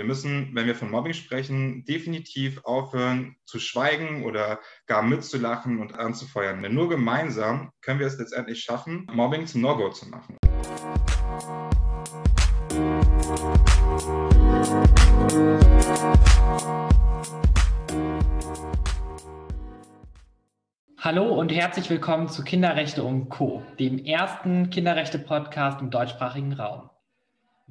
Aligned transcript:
Wir 0.00 0.06
müssen, 0.06 0.54
wenn 0.54 0.64
wir 0.64 0.74
von 0.74 0.90
Mobbing 0.90 1.12
sprechen, 1.12 1.84
definitiv 1.84 2.64
aufhören 2.64 3.36
zu 3.44 3.58
schweigen 3.58 4.24
oder 4.24 4.58
gar 4.86 5.02
mitzulachen 5.02 5.78
und 5.78 5.94
anzufeuern. 5.94 6.62
Denn 6.62 6.72
nur 6.72 6.88
gemeinsam 6.88 7.70
können 7.82 8.00
wir 8.00 8.06
es 8.06 8.16
letztendlich 8.16 8.62
schaffen, 8.62 9.06
Mobbing 9.12 9.46
zum 9.46 9.60
No-Go 9.60 9.90
zu 9.90 10.08
machen. 10.08 10.38
Hallo 20.96 21.38
und 21.38 21.52
herzlich 21.52 21.90
willkommen 21.90 22.30
zu 22.30 22.42
Kinderrechte 22.42 23.04
und 23.04 23.28
Co., 23.28 23.62
dem 23.78 23.98
ersten 23.98 24.70
Kinderrechte-Podcast 24.70 25.82
im 25.82 25.90
deutschsprachigen 25.90 26.54
Raum. 26.54 26.88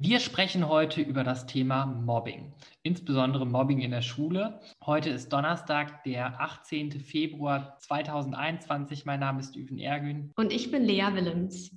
Wir 0.02 0.18
sprechen 0.18 0.66
heute 0.66 1.02
über 1.02 1.24
das 1.24 1.44
Thema 1.44 1.84
Mobbing, 1.84 2.54
insbesondere 2.82 3.44
Mobbing 3.44 3.80
in 3.80 3.90
der 3.90 4.00
Schule. 4.00 4.58
Heute 4.86 5.10
ist 5.10 5.30
Donnerstag, 5.30 6.04
der 6.04 6.40
18. 6.40 6.92
Februar 6.92 7.76
2021. 7.80 9.04
Mein 9.04 9.20
Name 9.20 9.40
ist 9.40 9.56
Üven 9.56 9.76
Ergün. 9.78 10.32
Und 10.36 10.54
ich 10.54 10.70
bin 10.70 10.84
Lea 10.84 11.08
Willems. 11.12 11.76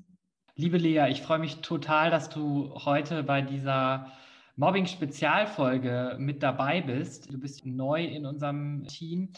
Liebe 0.55 0.77
Lea, 0.77 1.07
ich 1.09 1.21
freue 1.21 1.39
mich 1.39 1.57
total, 1.57 2.11
dass 2.11 2.29
du 2.29 2.73
heute 2.85 3.23
bei 3.23 3.41
dieser 3.41 4.13
Mobbing-Spezialfolge 4.55 6.15
mit 6.17 6.41
dabei 6.43 6.79
bist. 6.79 7.29
Du 7.29 7.37
bist 7.37 7.65
neu 7.65 8.05
in 8.05 8.25
unserem 8.25 8.87
Team 8.87 9.33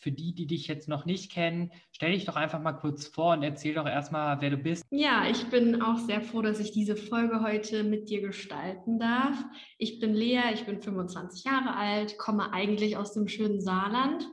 für 0.00 0.10
die, 0.10 0.34
die 0.34 0.46
dich 0.46 0.66
jetzt 0.66 0.88
noch 0.88 1.04
nicht 1.04 1.30
kennen, 1.30 1.70
stell 1.92 2.12
dich 2.12 2.24
doch 2.24 2.36
einfach 2.36 2.60
mal 2.60 2.72
kurz 2.72 3.06
vor 3.06 3.34
und 3.34 3.42
erzähl 3.42 3.74
doch 3.74 3.86
erstmal, 3.86 4.40
wer 4.40 4.50
du 4.50 4.56
bist. 4.56 4.84
Ja, 4.90 5.26
ich 5.30 5.44
bin 5.46 5.82
auch 5.82 5.98
sehr 5.98 6.22
froh, 6.22 6.42
dass 6.42 6.58
ich 6.58 6.72
diese 6.72 6.96
Folge 6.96 7.42
heute 7.42 7.84
mit 7.84 8.08
dir 8.08 8.22
gestalten 8.22 8.98
darf. 8.98 9.36
Ich 9.78 10.00
bin 10.00 10.14
Lea, 10.14 10.52
ich 10.54 10.64
bin 10.64 10.80
25 10.80 11.44
Jahre 11.44 11.76
alt, 11.76 12.16
komme 12.18 12.52
eigentlich 12.52 12.96
aus 12.96 13.12
dem 13.12 13.28
schönen 13.28 13.60
Saarland, 13.60 14.26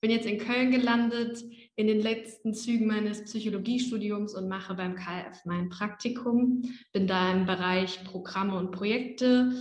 bin 0.00 0.10
jetzt 0.10 0.26
in 0.26 0.38
Köln 0.38 0.70
gelandet, 0.70 1.44
in 1.76 1.86
den 1.86 2.00
letzten 2.00 2.54
Zügen 2.54 2.86
meines 2.86 3.24
Psychologiestudiums 3.24 4.34
und 4.34 4.48
mache 4.48 4.74
beim 4.74 4.94
KF 4.94 5.44
mein 5.44 5.68
Praktikum. 5.68 6.62
Bin 6.92 7.06
da 7.06 7.32
im 7.32 7.46
Bereich 7.46 8.02
Programme 8.04 8.56
und 8.56 8.70
Projekte 8.70 9.52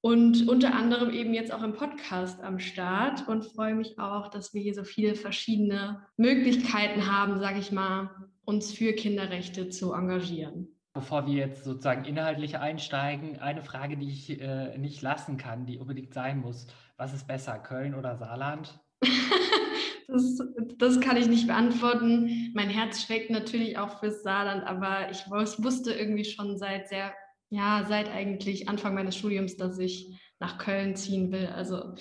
und 0.00 0.48
unter 0.48 0.74
anderem 0.74 1.10
eben 1.10 1.34
jetzt 1.34 1.52
auch 1.52 1.62
im 1.62 1.72
Podcast 1.72 2.40
am 2.42 2.60
Start 2.60 3.26
und 3.26 3.44
freue 3.44 3.74
mich 3.74 3.98
auch, 3.98 4.28
dass 4.28 4.54
wir 4.54 4.62
hier 4.62 4.74
so 4.74 4.84
viele 4.84 5.14
verschiedene 5.14 6.06
Möglichkeiten 6.16 7.10
haben, 7.10 7.40
sage 7.40 7.58
ich 7.58 7.72
mal, 7.72 8.10
uns 8.44 8.72
für 8.72 8.92
Kinderrechte 8.92 9.68
zu 9.70 9.92
engagieren. 9.92 10.68
Bevor 10.94 11.26
wir 11.26 11.34
jetzt 11.34 11.64
sozusagen 11.64 12.04
inhaltlich 12.04 12.58
einsteigen, 12.58 13.38
eine 13.38 13.62
Frage, 13.62 13.96
die 13.96 14.10
ich 14.10 14.40
äh, 14.40 14.78
nicht 14.78 15.02
lassen 15.02 15.36
kann, 15.36 15.66
die 15.66 15.78
unbedingt 15.78 16.14
sein 16.14 16.40
muss. 16.40 16.66
Was 16.96 17.12
ist 17.12 17.26
besser, 17.26 17.58
Köln 17.58 17.94
oder 17.94 18.16
Saarland? 18.16 18.80
das, 20.08 20.42
das, 20.78 21.00
kann 21.00 21.16
ich 21.16 21.28
nicht 21.28 21.46
beantworten. 21.46 22.52
Mein 22.54 22.70
Herz 22.70 23.02
schlägt 23.02 23.30
natürlich 23.30 23.78
auch 23.78 24.00
fürs 24.00 24.22
Saarland, 24.22 24.64
aber 24.64 25.10
ich 25.10 25.28
wusste 25.28 25.92
irgendwie 25.92 26.24
schon 26.24 26.56
seit 26.56 26.88
sehr 26.88 27.12
ja, 27.50 27.84
seit 27.88 28.10
eigentlich 28.10 28.68
Anfang 28.68 28.94
meines 28.94 29.16
Studiums, 29.16 29.56
dass 29.56 29.78
ich 29.78 30.18
nach 30.38 30.58
Köln 30.58 30.96
ziehen 30.96 31.32
will. 31.32 31.46
Also 31.46 31.94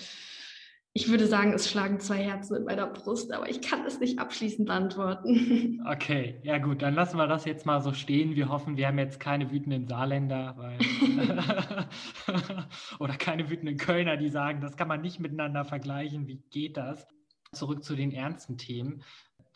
ich 0.94 1.09
würde 1.09 1.28
sagen, 1.28 1.53
es 1.53 1.70
schlagen 1.70 2.00
zwei 2.00 2.23
Herzen 2.23 2.56
in 2.58 2.64
meiner 2.64 2.88
Brust, 2.88 3.31
aber 3.31 3.48
ich 3.50 3.62
kann 3.62 3.86
es 3.86 4.00
nicht 4.00 4.18
abschließend 4.18 4.68
beantworten. 4.68 5.80
Okay, 5.88 6.40
ja 6.44 6.58
gut, 6.58 6.81
dann 6.81 6.95
lassen 6.95 7.18
wir 7.18 7.28
das 7.28 7.45
jetzt 7.45 7.66
mal 7.66 7.81
so 7.81 7.94
stehen. 7.94 8.36
Wir 8.36 8.50
hoffen, 8.50 8.78
wir 8.78 8.88
haben 8.88 8.98
jetzt 8.98 9.20
keine 9.20 9.52
wütenden 9.52 9.88
Saarländer 9.88 10.56
weil 10.58 10.78
oder 13.00 13.14
keine 13.16 13.50
wütenden 13.50 13.78
Kölner, 13.78 14.18
die 14.18 14.30
sagen, 14.30 14.59
das 14.59 14.75
kann 14.75 14.88
man 14.88 15.02
nicht 15.02 15.20
miteinander 15.20 15.64
vergleichen. 15.66 16.28
Wie 16.28 16.44
geht 16.50 16.78
das? 16.78 17.08
Zurück 17.53 17.84
zu 17.84 17.95
den 17.95 18.12
ernsten 18.12 18.58
Themen 18.58 19.03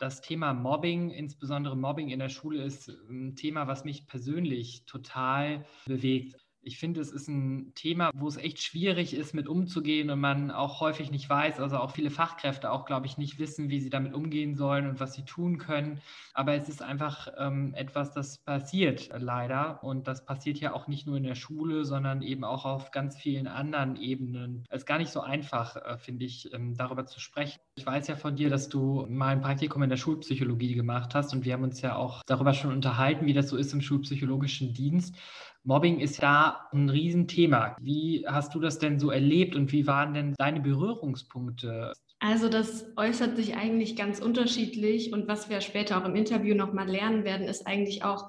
das 0.02 0.20
Thema 0.20 0.52
Mobbing, 0.52 1.10
insbesondere 1.10 1.76
Mobbing 1.76 2.08
in 2.08 2.18
der 2.18 2.28
Schule, 2.28 2.64
ist 2.64 2.88
ein 3.08 3.36
Thema, 3.36 3.68
was 3.68 3.84
mich 3.84 4.08
persönlich 4.08 4.84
total 4.84 5.64
bewegt 5.86 6.41
ich 6.64 6.78
finde, 6.78 7.00
es 7.00 7.10
ist 7.10 7.28
ein 7.28 7.72
Thema, 7.74 8.10
wo 8.14 8.28
es 8.28 8.36
echt 8.36 8.62
schwierig 8.62 9.14
ist, 9.14 9.34
mit 9.34 9.48
umzugehen 9.48 10.10
und 10.10 10.20
man 10.20 10.50
auch 10.50 10.80
häufig 10.80 11.10
nicht 11.10 11.28
weiß, 11.28 11.60
also 11.60 11.78
auch 11.78 11.90
viele 11.90 12.10
Fachkräfte 12.10 12.70
auch, 12.70 12.84
glaube 12.84 13.06
ich, 13.06 13.18
nicht 13.18 13.38
wissen, 13.38 13.68
wie 13.68 13.80
sie 13.80 13.90
damit 13.90 14.14
umgehen 14.14 14.54
sollen 14.54 14.88
und 14.88 15.00
was 15.00 15.14
sie 15.14 15.24
tun 15.24 15.58
können. 15.58 16.00
Aber 16.34 16.54
es 16.54 16.68
ist 16.68 16.82
einfach 16.82 17.28
ähm, 17.36 17.74
etwas, 17.74 18.12
das 18.12 18.38
passiert 18.38 19.10
leider. 19.18 19.82
Und 19.82 20.06
das 20.06 20.24
passiert 20.24 20.58
ja 20.58 20.72
auch 20.72 20.86
nicht 20.86 21.06
nur 21.06 21.16
in 21.16 21.24
der 21.24 21.34
Schule, 21.34 21.84
sondern 21.84 22.22
eben 22.22 22.44
auch 22.44 22.64
auf 22.64 22.90
ganz 22.90 23.16
vielen 23.16 23.46
anderen 23.48 23.96
Ebenen. 23.96 24.64
Es 24.68 24.82
ist 24.82 24.86
gar 24.86 24.98
nicht 24.98 25.10
so 25.10 25.20
einfach, 25.20 25.76
äh, 25.76 25.98
finde 25.98 26.24
ich, 26.24 26.52
ähm, 26.54 26.76
darüber 26.76 27.06
zu 27.06 27.20
sprechen. 27.20 27.60
Ich 27.74 27.86
weiß 27.86 28.06
ja 28.06 28.16
von 28.16 28.36
dir, 28.36 28.50
dass 28.50 28.68
du 28.68 29.06
mal 29.08 29.28
ein 29.28 29.40
Praktikum 29.40 29.82
in 29.82 29.90
der 29.90 29.96
Schulpsychologie 29.96 30.74
gemacht 30.74 31.14
hast 31.14 31.32
und 31.32 31.44
wir 31.44 31.54
haben 31.54 31.64
uns 31.64 31.80
ja 31.80 31.96
auch 31.96 32.22
darüber 32.26 32.54
schon 32.54 32.72
unterhalten, 32.72 33.26
wie 33.26 33.32
das 33.32 33.48
so 33.48 33.56
ist 33.56 33.72
im 33.72 33.80
schulpsychologischen 33.80 34.74
Dienst. 34.74 35.16
Mobbing 35.64 36.00
ist 36.00 36.22
da 36.22 36.68
ein 36.72 36.88
Riesenthema. 36.88 37.76
Wie 37.80 38.24
hast 38.26 38.54
du 38.54 38.60
das 38.60 38.78
denn 38.78 38.98
so 38.98 39.10
erlebt 39.10 39.54
und 39.54 39.72
wie 39.72 39.86
waren 39.86 40.14
denn 40.14 40.34
deine 40.38 40.60
Berührungspunkte? 40.60 41.92
Also 42.18 42.48
das 42.48 42.86
äußert 42.96 43.36
sich 43.36 43.56
eigentlich 43.56 43.96
ganz 43.96 44.20
unterschiedlich 44.20 45.12
und 45.12 45.28
was 45.28 45.50
wir 45.50 45.60
später 45.60 45.98
auch 45.98 46.04
im 46.04 46.16
Interview 46.16 46.54
nochmal 46.54 46.88
lernen 46.88 47.24
werden, 47.24 47.48
ist 47.48 47.66
eigentlich 47.66 48.04
auch, 48.04 48.28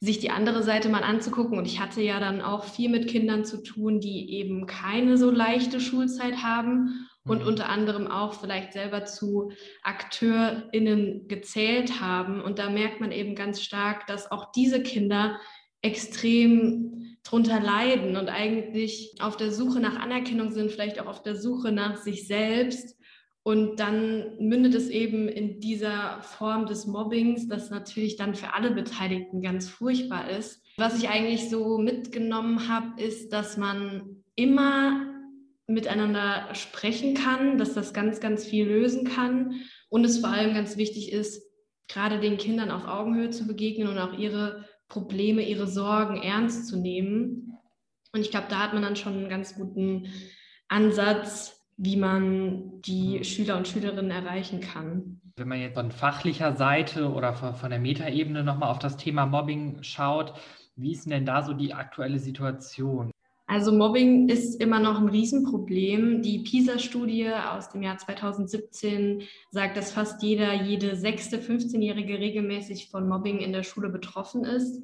sich 0.00 0.20
die 0.20 0.30
andere 0.30 0.62
Seite 0.62 0.88
mal 0.88 1.02
anzugucken. 1.02 1.58
Und 1.58 1.66
ich 1.66 1.80
hatte 1.80 2.00
ja 2.00 2.20
dann 2.20 2.40
auch 2.40 2.64
viel 2.64 2.88
mit 2.88 3.08
Kindern 3.08 3.44
zu 3.44 3.62
tun, 3.62 4.00
die 4.00 4.32
eben 4.32 4.66
keine 4.66 5.16
so 5.16 5.30
leichte 5.30 5.80
Schulzeit 5.80 6.42
haben 6.42 7.08
und 7.24 7.42
mhm. 7.42 7.48
unter 7.48 7.68
anderem 7.68 8.06
auch 8.06 8.34
vielleicht 8.34 8.72
selber 8.72 9.04
zu 9.04 9.50
AkteurInnen 9.82 11.26
gezählt 11.28 12.00
haben. 12.00 12.40
Und 12.40 12.58
da 12.58 12.70
merkt 12.70 13.00
man 13.00 13.10
eben 13.10 13.34
ganz 13.34 13.60
stark, 13.60 14.06
dass 14.06 14.30
auch 14.30 14.52
diese 14.52 14.82
Kinder 14.82 15.38
extrem 15.82 17.16
drunter 17.24 17.60
leiden 17.60 18.16
und 18.16 18.28
eigentlich 18.28 19.14
auf 19.20 19.36
der 19.36 19.52
Suche 19.52 19.80
nach 19.80 19.98
Anerkennung 19.98 20.50
sind, 20.50 20.70
vielleicht 20.70 21.00
auch 21.00 21.06
auf 21.06 21.22
der 21.22 21.36
Suche 21.36 21.72
nach 21.72 21.96
sich 21.96 22.26
selbst. 22.26 22.96
Und 23.42 23.80
dann 23.80 24.36
mündet 24.38 24.74
es 24.74 24.88
eben 24.88 25.28
in 25.28 25.60
dieser 25.60 26.20
Form 26.20 26.66
des 26.66 26.86
Mobbings, 26.86 27.48
das 27.48 27.70
natürlich 27.70 28.16
dann 28.16 28.34
für 28.34 28.54
alle 28.54 28.70
Beteiligten 28.72 29.40
ganz 29.40 29.68
furchtbar 29.68 30.30
ist. 30.30 30.62
Was 30.76 30.98
ich 30.98 31.08
eigentlich 31.08 31.48
so 31.48 31.78
mitgenommen 31.78 32.68
habe, 32.68 33.00
ist, 33.02 33.32
dass 33.32 33.56
man 33.56 34.22
immer 34.34 35.06
miteinander 35.66 36.48
sprechen 36.54 37.14
kann, 37.14 37.58
dass 37.58 37.74
das 37.74 37.92
ganz, 37.92 38.20
ganz 38.20 38.44
viel 38.44 38.66
lösen 38.66 39.04
kann 39.04 39.60
und 39.88 40.04
es 40.04 40.18
vor 40.18 40.30
allem 40.30 40.54
ganz 40.54 40.76
wichtig 40.76 41.12
ist, 41.12 41.42
gerade 41.88 42.20
den 42.20 42.38
Kindern 42.38 42.70
auf 42.70 42.86
Augenhöhe 42.86 43.30
zu 43.30 43.46
begegnen 43.46 43.88
und 43.88 43.98
auch 43.98 44.16
ihre 44.16 44.64
Probleme, 44.88 45.42
ihre 45.42 45.66
Sorgen 45.66 46.22
ernst 46.22 46.66
zu 46.68 46.78
nehmen. 46.78 47.58
Und 48.12 48.20
ich 48.20 48.30
glaube, 48.30 48.46
da 48.48 48.60
hat 48.60 48.72
man 48.72 48.82
dann 48.82 48.96
schon 48.96 49.14
einen 49.14 49.28
ganz 49.28 49.54
guten 49.54 50.08
Ansatz, 50.68 51.66
wie 51.76 51.96
man 51.96 52.80
die 52.82 53.22
Schüler 53.24 53.56
und 53.56 53.68
Schülerinnen 53.68 54.10
erreichen 54.10 54.60
kann. 54.60 55.20
Wenn 55.36 55.48
man 55.48 55.60
jetzt 55.60 55.74
von 55.74 55.92
fachlicher 55.92 56.56
Seite 56.56 57.12
oder 57.12 57.34
von 57.34 57.70
der 57.70 57.78
Metaebene 57.78 58.42
nochmal 58.42 58.70
auf 58.70 58.80
das 58.80 58.96
Thema 58.96 59.26
Mobbing 59.26 59.82
schaut, 59.82 60.34
wie 60.74 60.92
ist 60.92 61.08
denn 61.08 61.26
da 61.26 61.42
so 61.42 61.52
die 61.52 61.74
aktuelle 61.74 62.18
Situation? 62.18 63.10
Also 63.50 63.72
Mobbing 63.72 64.28
ist 64.28 64.60
immer 64.60 64.78
noch 64.78 65.00
ein 65.00 65.08
Riesenproblem. 65.08 66.20
Die 66.20 66.40
PISA-Studie 66.40 67.30
aus 67.30 67.70
dem 67.70 67.82
Jahr 67.82 67.96
2017 67.96 69.22
sagt, 69.50 69.78
dass 69.78 69.90
fast 69.90 70.22
jeder, 70.22 70.52
jede 70.52 70.96
sechste 70.96 71.38
15-Jährige 71.38 72.18
regelmäßig 72.18 72.90
von 72.90 73.08
Mobbing 73.08 73.38
in 73.38 73.54
der 73.54 73.62
Schule 73.62 73.88
betroffen 73.88 74.44
ist. 74.44 74.82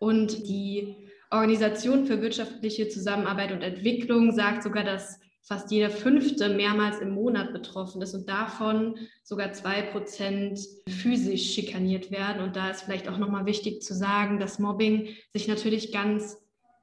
Und 0.00 0.48
die 0.48 0.96
Organisation 1.30 2.06
für 2.06 2.22
wirtschaftliche 2.22 2.88
Zusammenarbeit 2.88 3.52
und 3.52 3.60
Entwicklung 3.60 4.32
sagt 4.32 4.62
sogar, 4.62 4.84
dass 4.84 5.20
fast 5.42 5.70
jeder 5.70 5.90
fünfte 5.90 6.48
mehrmals 6.48 7.00
im 7.00 7.10
Monat 7.10 7.52
betroffen 7.52 8.00
ist 8.00 8.14
und 8.14 8.26
davon 8.26 8.96
sogar 9.22 9.52
zwei 9.52 9.82
Prozent 9.82 10.58
physisch 10.88 11.52
schikaniert 11.52 12.10
werden. 12.10 12.42
Und 12.42 12.56
da 12.56 12.70
ist 12.70 12.84
vielleicht 12.84 13.08
auch 13.08 13.18
nochmal 13.18 13.44
wichtig 13.44 13.82
zu 13.82 13.92
sagen, 13.92 14.38
dass 14.38 14.58
Mobbing 14.58 15.08
sich 15.34 15.46
natürlich 15.46 15.92
ganz 15.92 16.38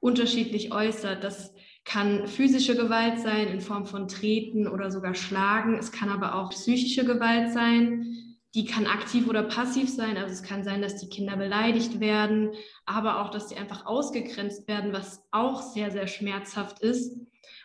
unterschiedlich 0.06 0.72
äußert. 0.72 1.24
Das 1.24 1.52
kann 1.84 2.28
physische 2.28 2.76
Gewalt 2.76 3.18
sein 3.18 3.48
in 3.48 3.60
Form 3.60 3.86
von 3.86 4.06
Treten 4.06 4.68
oder 4.68 4.90
sogar 4.92 5.14
Schlagen. 5.14 5.76
Es 5.76 5.90
kann 5.90 6.08
aber 6.10 6.36
auch 6.36 6.50
psychische 6.50 7.04
Gewalt 7.04 7.52
sein. 7.52 8.06
Die 8.54 8.64
kann 8.64 8.86
aktiv 8.86 9.28
oder 9.28 9.42
passiv 9.42 9.90
sein. 9.90 10.16
Also 10.16 10.32
es 10.32 10.44
kann 10.44 10.62
sein, 10.62 10.80
dass 10.80 10.96
die 10.96 11.08
Kinder 11.08 11.36
beleidigt 11.36 11.98
werden, 11.98 12.52
aber 12.86 13.20
auch, 13.20 13.30
dass 13.30 13.48
sie 13.48 13.56
einfach 13.56 13.84
ausgegrenzt 13.84 14.68
werden, 14.68 14.92
was 14.92 15.24
auch 15.32 15.60
sehr, 15.60 15.90
sehr 15.90 16.06
schmerzhaft 16.06 16.78
ist. 16.78 17.18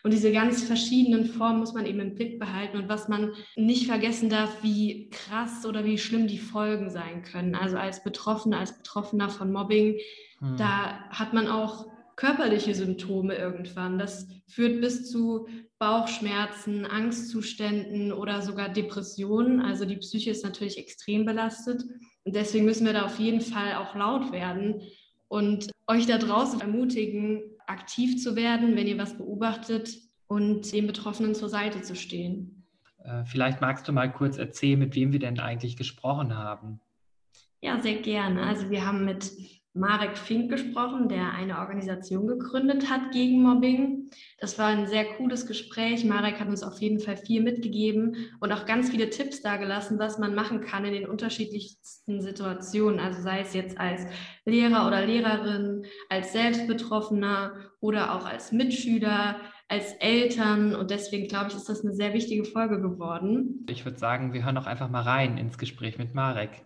Und 0.03 0.11
diese 0.11 0.31
ganz 0.31 0.63
verschiedenen 0.63 1.25
Formen 1.25 1.59
muss 1.59 1.73
man 1.73 1.85
eben 1.85 1.99
im 1.99 2.15
Blick 2.15 2.39
behalten 2.39 2.77
und 2.77 2.89
was 2.89 3.07
man 3.07 3.33
nicht 3.55 3.85
vergessen 3.85 4.29
darf, 4.29 4.63
wie 4.63 5.09
krass 5.11 5.63
oder 5.65 5.85
wie 5.85 5.99
schlimm 5.99 6.27
die 6.27 6.39
Folgen 6.39 6.89
sein 6.89 7.21
können. 7.21 7.53
Also 7.53 7.77
als 7.77 8.03
Betroffener, 8.03 8.59
als 8.59 8.75
Betroffener 8.75 9.29
von 9.29 9.51
Mobbing, 9.51 9.99
hm. 10.39 10.57
da 10.57 11.07
hat 11.11 11.33
man 11.33 11.47
auch 11.47 11.90
körperliche 12.15 12.73
Symptome 12.73 13.35
irgendwann. 13.35 13.99
Das 13.99 14.27
führt 14.47 14.81
bis 14.81 15.09
zu 15.09 15.47
Bauchschmerzen, 15.79 16.85
Angstzuständen 16.85 18.11
oder 18.13 18.41
sogar 18.41 18.69
Depressionen. 18.69 19.61
Also 19.61 19.85
die 19.85 19.97
Psyche 19.97 20.31
ist 20.31 20.43
natürlich 20.43 20.77
extrem 20.77 21.25
belastet. 21.25 21.83
Und 22.23 22.35
deswegen 22.35 22.65
müssen 22.65 22.85
wir 22.85 22.93
da 22.93 23.05
auf 23.05 23.19
jeden 23.19 23.41
Fall 23.41 23.75
auch 23.75 23.95
laut 23.95 24.31
werden 24.31 24.81
und 25.27 25.71
euch 25.87 26.05
da 26.05 26.17
draußen 26.17 26.61
ermutigen, 26.61 27.41
aktiv 27.65 28.21
zu 28.21 28.35
werden, 28.35 28.75
wenn 28.75 28.87
ihr 28.87 28.97
was 28.97 29.17
beobachtet 29.17 29.97
und 30.27 30.71
den 30.71 30.87
Betroffenen 30.87 31.35
zur 31.35 31.49
Seite 31.49 31.81
zu 31.81 31.95
stehen. 31.95 32.65
Äh, 33.03 33.25
vielleicht 33.25 33.61
magst 33.61 33.87
du 33.87 33.93
mal 33.93 34.11
kurz 34.11 34.37
erzählen, 34.37 34.77
mit 34.77 34.93
wem 34.95 35.11
wir 35.11 35.19
denn 35.19 35.39
eigentlich 35.39 35.77
gesprochen 35.77 36.37
haben. 36.37 36.79
Ja, 37.61 37.79
sehr 37.79 38.01
gerne. 38.01 38.43
Also 38.43 38.69
wir 38.69 38.85
haben 38.85 39.05
mit 39.05 39.31
Marek 39.73 40.18
Fink 40.18 40.51
gesprochen, 40.51 41.07
der 41.07 41.31
eine 41.31 41.59
Organisation 41.59 42.27
gegründet 42.27 42.89
hat 42.89 43.12
gegen 43.12 43.41
Mobbing. 43.41 44.09
Das 44.38 44.59
war 44.59 44.68
ein 44.68 44.88
sehr 44.88 45.06
cooles 45.15 45.47
Gespräch. 45.47 46.03
Marek 46.03 46.41
hat 46.41 46.50
uns 46.50 46.62
auf 46.62 46.81
jeden 46.81 47.00
Fall 47.00 47.15
viel 47.15 47.41
mitgegeben 47.41 48.18
und 48.41 48.51
auch 48.51 48.65
ganz 48.65 48.89
viele 48.89 49.09
Tipps 49.09 49.41
dargelassen, 49.41 49.97
was 49.97 50.18
man 50.18 50.35
machen 50.35 50.59
kann 50.59 50.83
in 50.83 50.94
den 50.94 51.07
unterschiedlichsten 51.07 52.21
Situationen. 52.21 53.00
Also 53.00 53.21
sei 53.21 53.39
es 53.39 53.53
jetzt 53.53 53.79
als 53.79 54.06
Lehrer 54.44 54.88
oder 54.88 55.06
Lehrerin, 55.06 55.85
als 56.09 56.33
Selbstbetroffener 56.33 57.53
oder 57.79 58.15
auch 58.15 58.25
als 58.25 58.51
Mitschüler, 58.51 59.38
als 59.69 59.94
Eltern. 59.94 60.75
Und 60.75 60.91
deswegen 60.91 61.29
glaube 61.29 61.47
ich, 61.50 61.56
ist 61.56 61.69
das 61.69 61.85
eine 61.85 61.94
sehr 61.94 62.13
wichtige 62.13 62.44
Folge 62.44 62.81
geworden. 62.81 63.65
Ich 63.69 63.85
würde 63.85 63.97
sagen, 63.97 64.33
wir 64.33 64.44
hören 64.44 64.56
doch 64.56 64.67
einfach 64.67 64.89
mal 64.89 65.03
rein 65.03 65.38
ins 65.38 65.57
Gespräch 65.57 65.97
mit 65.97 66.13
Marek. 66.13 66.65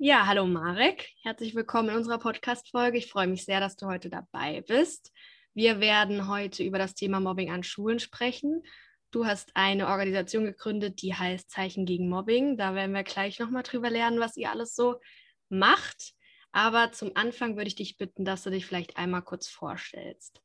Ja, 0.00 0.26
hallo 0.26 0.46
Marek. 0.46 1.10
Herzlich 1.22 1.56
willkommen 1.56 1.88
in 1.88 1.96
unserer 1.96 2.18
Podcast-Folge. 2.18 2.98
Ich 2.98 3.10
freue 3.10 3.26
mich 3.26 3.44
sehr, 3.44 3.58
dass 3.58 3.74
du 3.74 3.86
heute 3.86 4.08
dabei 4.08 4.60
bist. 4.60 5.12
Wir 5.54 5.80
werden 5.80 6.28
heute 6.28 6.62
über 6.62 6.78
das 6.78 6.94
Thema 6.94 7.18
Mobbing 7.18 7.50
an 7.50 7.64
Schulen 7.64 7.98
sprechen. 7.98 8.62
Du 9.10 9.26
hast 9.26 9.50
eine 9.56 9.88
Organisation 9.88 10.44
gegründet, 10.44 11.02
die 11.02 11.14
heißt 11.14 11.50
Zeichen 11.50 11.84
gegen 11.84 12.08
Mobbing. 12.08 12.56
Da 12.56 12.76
werden 12.76 12.94
wir 12.94 13.02
gleich 13.02 13.40
nochmal 13.40 13.64
drüber 13.64 13.90
lernen, 13.90 14.20
was 14.20 14.36
ihr 14.36 14.50
alles 14.50 14.76
so 14.76 15.00
macht. 15.48 16.14
Aber 16.52 16.92
zum 16.92 17.12
Anfang 17.16 17.56
würde 17.56 17.68
ich 17.68 17.74
dich 17.74 17.98
bitten, 17.98 18.24
dass 18.24 18.44
du 18.44 18.50
dich 18.50 18.66
vielleicht 18.66 18.96
einmal 18.96 19.22
kurz 19.22 19.48
vorstellst. 19.48 20.40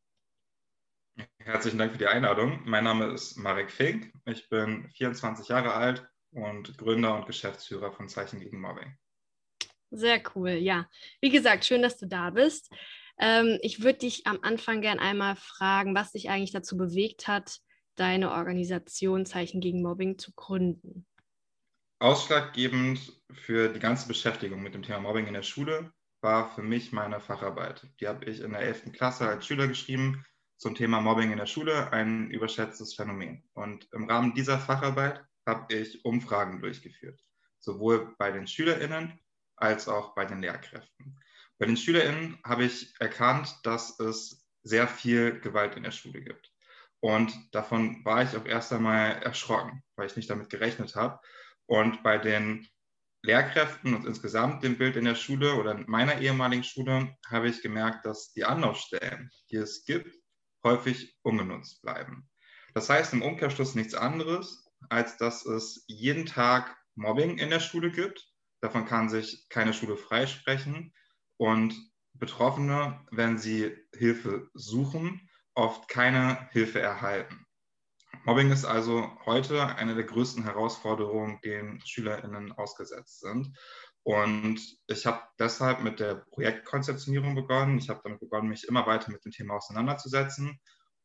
Herzlichen 1.38 1.78
Dank 1.78 1.92
für 1.92 2.00
die 2.00 2.08
Einladung. 2.08 2.62
Mein 2.66 2.86
Name 2.86 3.14
ist 3.14 3.38
Marek 3.38 3.70
Fink. 3.70 4.12
Ich 4.26 4.50
bin 4.50 4.90
24 4.96 5.48
Jahre 5.50 5.74
alt 5.74 6.10
und 6.34 6.78
Gründer 6.78 7.16
und 7.16 7.26
Geschäftsführer 7.26 7.92
von 7.92 8.10
Zeichen 8.10 8.40
gegen 8.40 8.60
Mobbing. 8.60 8.98
Sehr 9.92 10.22
cool, 10.36 10.52
ja. 10.52 10.90
Wie 11.22 11.30
gesagt, 11.30 11.66
schön, 11.66 11.82
dass 11.82 11.98
du 11.98 12.08
da 12.08 12.32
bist. 12.32 12.74
Ähm, 13.20 13.60
ich 13.62 13.84
würde 13.84 14.00
dich 14.00 14.26
am 14.26 14.40
Anfang 14.42 14.82
gern 14.82 15.00
einmal 15.00 15.36
fragen, 15.36 15.96
was 15.96 16.12
dich 16.12 16.30
eigentlich 16.30 16.52
dazu 16.52 16.78
bewegt 16.78 17.28
hat, 17.28 17.60
deine 17.96 18.32
Organisation 18.32 19.26
Zeichen 19.26 19.62
gegen 19.62 19.84
Mobbing 19.84 20.18
zu 20.18 20.34
gründen. 20.34 21.06
Ausschlaggebend 22.00 23.22
für 23.32 23.70
die 23.70 23.80
ganze 23.80 24.08
Beschäftigung 24.08 24.62
mit 24.64 24.74
dem 24.74 24.84
Thema 24.84 25.00
Mobbing 25.00 25.28
in 25.28 25.36
der 25.36 25.44
Schule 25.44 25.94
war 26.22 26.54
für 26.56 26.64
mich 26.64 26.92
meine 26.92 27.20
Facharbeit. 27.20 27.88
Die 28.00 28.08
habe 28.08 28.26
ich 28.26 28.42
in 28.42 28.52
der 28.52 28.62
11. 28.62 28.94
Klasse 28.94 29.28
als 29.28 29.46
Schüler 29.46 29.68
geschrieben 29.68 30.26
zum 30.58 30.76
Thema 30.76 31.02
Mobbing 31.02 31.32
in 31.32 31.38
der 31.38 31.46
Schule, 31.46 31.92
ein 31.92 32.30
überschätztes 32.32 32.96
Phänomen. 32.96 33.44
Und 33.54 33.88
im 33.92 34.10
Rahmen 34.10 34.34
dieser 34.34 34.58
Facharbeit 34.58 35.24
habe 35.46 35.74
ich 35.74 36.04
Umfragen 36.06 36.62
durchgeführt, 36.62 37.20
sowohl 37.60 38.16
bei 38.18 38.32
den 38.32 38.48
SchülerInnen 38.48 39.20
als 39.56 39.88
auch 39.88 40.16
bei 40.16 40.26
den 40.26 40.42
Lehrkräften. 40.42 41.20
Bei 41.60 41.66
den 41.66 41.78
SchülerInnen 41.78 42.40
habe 42.44 42.66
ich 42.66 42.94
erkannt, 43.00 43.60
dass 43.64 44.00
es 44.00 44.46
sehr 44.64 44.88
viel 44.88 45.40
Gewalt 45.40 45.76
in 45.76 45.84
der 45.84 45.92
Schule 45.92 46.22
gibt. 46.22 46.52
Und 47.00 47.34
davon 47.54 48.04
war 48.06 48.24
ich 48.24 48.36
auch 48.36 48.46
erst 48.46 48.72
einmal 48.72 49.22
erschrocken, 49.24 49.84
weil 49.96 50.08
ich 50.08 50.16
nicht 50.16 50.30
damit 50.30 50.50
gerechnet 50.50 50.96
habe. 50.96 51.20
Und 51.66 52.02
bei 52.02 52.18
den 52.18 52.68
Lehrkräften 53.24 53.94
und 53.94 54.06
insgesamt 54.06 54.64
dem 54.64 54.78
Bild 54.78 54.96
in 54.96 55.06
der 55.06 55.16
Schule 55.16 55.56
oder 55.56 55.72
in 55.72 55.86
meiner 55.88 56.20
ehemaligen 56.20 56.64
Schule 56.64 57.16
habe 57.30 57.50
ich 57.50 57.62
gemerkt, 57.62 58.06
dass 58.06 58.34
die 58.34 58.46
Anlaufstellen, 58.46 59.30
die 59.50 59.58
es 59.58 59.86
gibt, 59.86 60.16
häufig 60.64 61.18
ungenutzt 61.24 61.82
bleiben. 61.82 62.30
Das 62.74 62.90
heißt 62.90 63.14
im 63.14 63.22
Umkehrschluss 63.22 63.76
nichts 63.76 63.94
anderes, 63.94 64.63
als 64.90 65.18
dass 65.18 65.46
es 65.46 65.84
jeden 65.88 66.26
Tag 66.26 66.76
Mobbing 66.96 67.38
in 67.38 67.50
der 67.50 67.60
Schule 67.60 67.92
gibt 67.92 68.34
Davon 68.64 68.86
kann 68.86 69.10
sich 69.10 69.50
keine 69.50 69.74
Schule 69.74 69.98
freisprechen. 69.98 70.94
Und 71.36 71.76
Betroffene, 72.14 73.06
wenn 73.12 73.38
sie 73.38 73.76
Hilfe 73.94 74.50
suchen, 74.54 75.30
oft 75.54 75.90
keine 75.90 76.48
Hilfe 76.52 76.80
erhalten. 76.80 77.46
Mobbing 78.24 78.52
ist 78.52 78.64
also 78.64 79.12
heute 79.26 79.76
eine 79.76 79.96
der 79.96 80.06
größten 80.06 80.46
Herausforderungen, 80.46 81.42
denen 81.44 81.86
SchülerInnen 81.86 82.54
ausgesetzt 82.54 83.20
sind. 83.20 83.54
Und 84.04 84.62
ich 84.88 85.06
habe 85.06 85.22
deshalb 85.40 85.82
mit 85.82 86.00
der 86.00 86.24
Projektkonzeptionierung 86.32 87.36
begonnen. 87.36 87.80
Ich 87.80 87.90
habe 87.90 88.00
damit 88.02 88.22
begonnen, 88.22 88.48
mich 88.48 88.66
immer 88.66 88.88
weiter 88.88 89.12
mit 89.12 89.26
dem 89.26 89.34
Thema 89.34 89.56
auseinanderzusetzen 89.56 90.58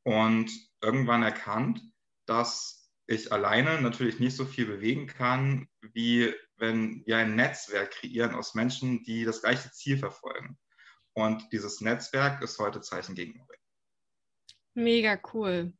und 0.04 0.48
irgendwann 0.80 1.24
erkannt, 1.24 1.82
dass 2.26 2.77
ich 3.08 3.32
alleine 3.32 3.80
natürlich 3.80 4.20
nicht 4.20 4.36
so 4.36 4.44
viel 4.44 4.66
bewegen 4.66 5.06
kann, 5.06 5.66
wie 5.80 6.32
wenn 6.58 7.04
wir 7.06 7.16
ein 7.16 7.36
Netzwerk 7.36 7.90
kreieren 7.90 8.34
aus 8.34 8.54
Menschen, 8.54 9.02
die 9.02 9.24
das 9.24 9.40
gleiche 9.40 9.70
Ziel 9.72 9.96
verfolgen. 9.98 10.58
Und 11.14 11.50
dieses 11.50 11.80
Netzwerk 11.80 12.42
ist 12.42 12.58
heute 12.58 12.80
Zeichen 12.80 13.14
gegen 13.14 13.38
Mobbing. 13.38 13.58
Mega 14.74 15.18
cool. 15.32 15.72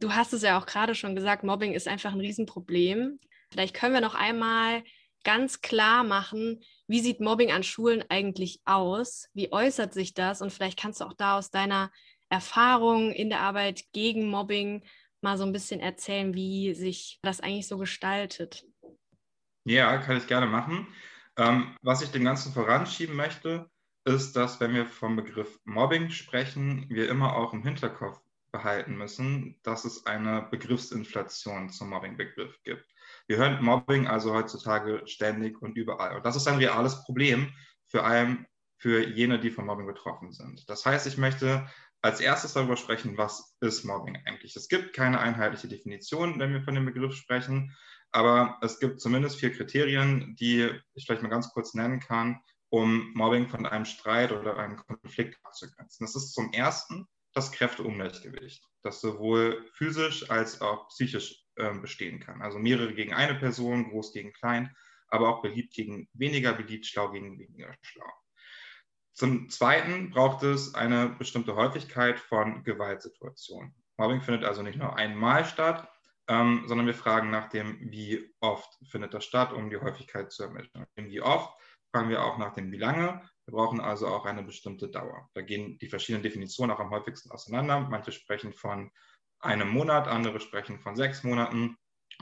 Du 0.00 0.12
hast 0.14 0.32
es 0.32 0.42
ja 0.42 0.58
auch 0.58 0.66
gerade 0.66 0.94
schon 0.94 1.14
gesagt, 1.14 1.44
Mobbing 1.44 1.74
ist 1.74 1.86
einfach 1.86 2.12
ein 2.12 2.20
Riesenproblem. 2.20 3.20
Vielleicht 3.52 3.74
können 3.74 3.94
wir 3.94 4.00
noch 4.00 4.14
einmal 4.14 4.82
ganz 5.22 5.60
klar 5.60 6.02
machen, 6.02 6.62
wie 6.86 7.00
sieht 7.00 7.20
Mobbing 7.20 7.52
an 7.52 7.62
Schulen 7.62 8.04
eigentlich 8.08 8.60
aus? 8.64 9.28
Wie 9.34 9.52
äußert 9.52 9.92
sich 9.92 10.14
das? 10.14 10.42
Und 10.42 10.52
vielleicht 10.52 10.78
kannst 10.78 11.00
du 11.00 11.04
auch 11.04 11.14
da 11.14 11.38
aus 11.38 11.50
deiner 11.50 11.92
Erfahrung 12.30 13.12
in 13.12 13.28
der 13.28 13.40
Arbeit 13.40 13.84
gegen 13.92 14.26
Mobbing 14.28 14.82
mal 15.24 15.36
so 15.36 15.44
ein 15.44 15.52
bisschen 15.52 15.80
erzählen, 15.80 16.34
wie 16.34 16.74
sich 16.74 17.18
das 17.22 17.40
eigentlich 17.40 17.66
so 17.66 17.78
gestaltet. 17.78 18.64
Ja, 19.64 19.98
kann 19.98 20.18
ich 20.18 20.28
gerne 20.28 20.46
machen. 20.46 20.86
Ähm, 21.36 21.76
was 21.82 22.02
ich 22.02 22.10
dem 22.10 22.24
Ganzen 22.24 22.52
voranschieben 22.52 23.16
möchte, 23.16 23.68
ist, 24.04 24.36
dass 24.36 24.60
wenn 24.60 24.74
wir 24.74 24.86
vom 24.86 25.16
Begriff 25.16 25.58
Mobbing 25.64 26.10
sprechen, 26.10 26.86
wir 26.90 27.08
immer 27.08 27.34
auch 27.34 27.52
im 27.52 27.62
Hinterkopf 27.62 28.20
behalten 28.52 28.96
müssen, 28.96 29.58
dass 29.64 29.84
es 29.84 30.06
eine 30.06 30.46
Begriffsinflation 30.50 31.70
zum 31.70 31.90
Mobbing-Begriff 31.90 32.62
gibt. 32.62 32.86
Wir 33.26 33.38
hören 33.38 33.64
Mobbing 33.64 34.06
also 34.06 34.32
heutzutage 34.32 35.02
ständig 35.06 35.60
und 35.60 35.76
überall. 35.76 36.16
Und 36.16 36.24
das 36.24 36.36
ist 36.36 36.46
ein 36.46 36.58
reales 36.58 37.02
Problem, 37.02 37.52
vor 37.88 38.04
allem 38.04 38.46
für 38.76 39.08
jene, 39.08 39.40
die 39.40 39.50
von 39.50 39.66
Mobbing 39.66 39.86
betroffen 39.86 40.30
sind. 40.30 40.68
Das 40.68 40.84
heißt, 40.84 41.06
ich 41.06 41.16
möchte 41.16 41.66
als 42.04 42.20
erstes 42.20 42.52
darüber 42.52 42.76
sprechen, 42.76 43.16
was 43.16 43.56
ist 43.62 43.82
Mobbing 43.82 44.18
eigentlich. 44.26 44.54
Es 44.56 44.68
gibt 44.68 44.92
keine 44.92 45.20
einheitliche 45.20 45.68
Definition, 45.68 46.38
wenn 46.38 46.52
wir 46.52 46.60
von 46.60 46.74
dem 46.74 46.84
Begriff 46.84 47.14
sprechen. 47.14 47.74
Aber 48.12 48.58
es 48.60 48.78
gibt 48.78 49.00
zumindest 49.00 49.40
vier 49.40 49.52
Kriterien, 49.52 50.36
die 50.38 50.70
ich 50.92 51.06
vielleicht 51.06 51.22
mal 51.22 51.30
ganz 51.30 51.48
kurz 51.48 51.72
nennen 51.72 52.00
kann, 52.00 52.42
um 52.68 53.10
Mobbing 53.14 53.48
von 53.48 53.64
einem 53.64 53.86
Streit 53.86 54.32
oder 54.32 54.58
einem 54.58 54.76
Konflikt 54.76 55.38
abzugrenzen. 55.44 56.04
Das 56.04 56.14
ist 56.14 56.34
zum 56.34 56.52
ersten 56.52 57.08
das 57.32 57.52
Kräfteungleichgewicht, 57.52 58.62
das 58.82 59.00
sowohl 59.00 59.66
physisch 59.72 60.28
als 60.28 60.60
auch 60.60 60.88
psychisch 60.88 61.46
äh, 61.56 61.72
bestehen 61.72 62.20
kann. 62.20 62.42
Also 62.42 62.58
mehrere 62.58 62.92
gegen 62.92 63.14
eine 63.14 63.34
Person, 63.34 63.88
groß 63.88 64.12
gegen 64.12 64.34
klein, 64.34 64.76
aber 65.08 65.30
auch 65.30 65.40
beliebt 65.40 65.72
gegen 65.72 66.06
weniger 66.12 66.52
beliebt, 66.52 66.84
schlau 66.84 67.10
gegen 67.10 67.38
weniger 67.38 67.74
schlau. 67.80 68.12
Zum 69.14 69.48
Zweiten 69.48 70.10
braucht 70.10 70.42
es 70.42 70.74
eine 70.74 71.08
bestimmte 71.08 71.54
Häufigkeit 71.54 72.18
von 72.18 72.64
Gewaltsituationen. 72.64 73.72
Mobbing 73.96 74.20
findet 74.20 74.44
also 74.44 74.62
nicht 74.62 74.78
nur 74.78 74.96
einmal 74.96 75.44
statt, 75.44 75.88
ähm, 76.26 76.64
sondern 76.66 76.86
wir 76.86 76.94
fragen 76.94 77.30
nach 77.30 77.48
dem, 77.48 77.78
wie 77.80 78.34
oft 78.40 78.76
findet 78.90 79.14
das 79.14 79.24
statt, 79.24 79.52
um 79.52 79.70
die 79.70 79.76
Häufigkeit 79.76 80.32
zu 80.32 80.42
ermitteln. 80.42 80.86
Wie 80.96 81.20
oft 81.20 81.56
fragen 81.92 82.08
wir 82.08 82.24
auch 82.24 82.38
nach 82.38 82.54
dem, 82.54 82.72
wie 82.72 82.78
lange. 82.78 83.22
Wir 83.46 83.54
brauchen 83.54 83.80
also 83.80 84.08
auch 84.08 84.24
eine 84.24 84.42
bestimmte 84.42 84.88
Dauer. 84.88 85.30
Da 85.34 85.42
gehen 85.42 85.78
die 85.78 85.88
verschiedenen 85.88 86.24
Definitionen 86.24 86.74
auch 86.74 86.80
am 86.80 86.90
häufigsten 86.90 87.30
auseinander. 87.30 87.80
Manche 87.88 88.10
sprechen 88.10 88.52
von 88.52 88.90
einem 89.38 89.68
Monat, 89.68 90.08
andere 90.08 90.40
sprechen 90.40 90.80
von 90.80 90.96
sechs 90.96 91.22
Monaten 91.22 91.76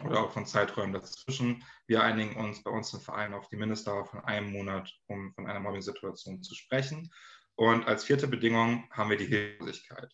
oder 0.04 0.20
auch 0.20 0.32
von 0.32 0.46
Zeiträumen 0.46 0.92
dazwischen. 0.92 1.64
Wir 1.86 2.02
einigen 2.02 2.36
uns 2.36 2.62
bei 2.62 2.70
uns 2.70 2.92
im 2.92 3.00
Verein 3.00 3.34
auf 3.34 3.48
die 3.48 3.56
Mindestdauer 3.56 4.06
von 4.06 4.20
einem 4.24 4.52
Monat, 4.52 4.92
um 5.06 5.32
von 5.34 5.46
einer 5.46 5.60
Mobbing-Situation 5.60 6.42
zu 6.42 6.54
sprechen. 6.54 7.12
Und 7.54 7.86
als 7.86 8.04
vierte 8.04 8.26
Bedingung 8.26 8.88
haben 8.90 9.10
wir 9.10 9.16
die 9.16 9.26
Hilflosigkeit. 9.26 10.10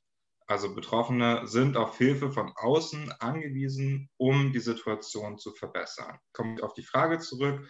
Also 0.46 0.74
Betroffene 0.74 1.46
sind 1.46 1.76
auf 1.76 1.98
Hilfe 1.98 2.32
von 2.32 2.52
außen 2.56 3.12
angewiesen, 3.20 4.08
um 4.16 4.52
die 4.52 4.60
Situation 4.60 5.38
zu 5.38 5.52
verbessern. 5.52 6.18
Kommt 6.32 6.62
auf 6.62 6.72
die 6.72 6.82
Frage 6.82 7.18
zurück, 7.18 7.68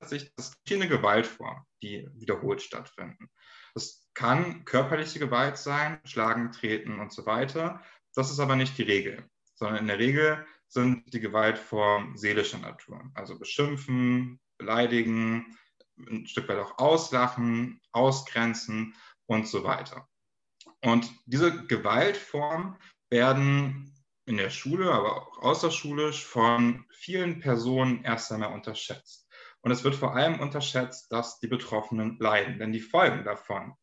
sich 0.00 0.32
das 0.34 0.54
verschiedene 0.56 0.88
Gewaltformen, 0.88 1.62
die 1.82 2.08
wiederholt 2.14 2.62
stattfinden. 2.62 3.30
Das 3.74 4.08
kann 4.14 4.64
körperliche 4.64 5.18
Gewalt 5.18 5.56
sein, 5.56 6.00
Schlagen, 6.04 6.52
Treten 6.52 7.00
und 7.00 7.12
so 7.12 7.26
weiter. 7.26 7.80
Das 8.14 8.30
ist 8.30 8.40
aber 8.40 8.56
nicht 8.56 8.76
die 8.76 8.82
Regel, 8.82 9.28
sondern 9.54 9.78
in 9.78 9.86
der 9.86 9.98
Regel 9.98 10.44
sind 10.74 11.12
die 11.14 11.20
Gewaltformen 11.20 12.16
seelischer 12.18 12.58
Natur. 12.58 13.10
Also 13.14 13.38
beschimpfen, 13.38 14.40
beleidigen, 14.58 15.56
ein 15.96 16.26
Stück 16.26 16.48
weit 16.48 16.58
auch 16.58 16.78
auslachen, 16.78 17.80
ausgrenzen 17.92 18.94
und 19.26 19.48
so 19.48 19.64
weiter. 19.64 20.08
Und 20.82 21.10
diese 21.24 21.66
Gewaltformen 21.66 22.76
werden 23.08 23.94
in 24.26 24.36
der 24.36 24.50
Schule, 24.50 24.92
aber 24.92 25.16
auch 25.16 25.38
außerschulisch 25.38 26.24
von 26.24 26.84
vielen 26.90 27.40
Personen 27.40 28.02
erst 28.04 28.32
einmal 28.32 28.52
unterschätzt. 28.52 29.28
Und 29.60 29.70
es 29.70 29.84
wird 29.84 29.94
vor 29.94 30.14
allem 30.14 30.40
unterschätzt, 30.40 31.10
dass 31.12 31.38
die 31.38 31.46
Betroffenen 31.46 32.18
leiden, 32.18 32.58
denn 32.58 32.72
die 32.72 32.80
Folgen 32.80 33.24
davon, 33.24 33.74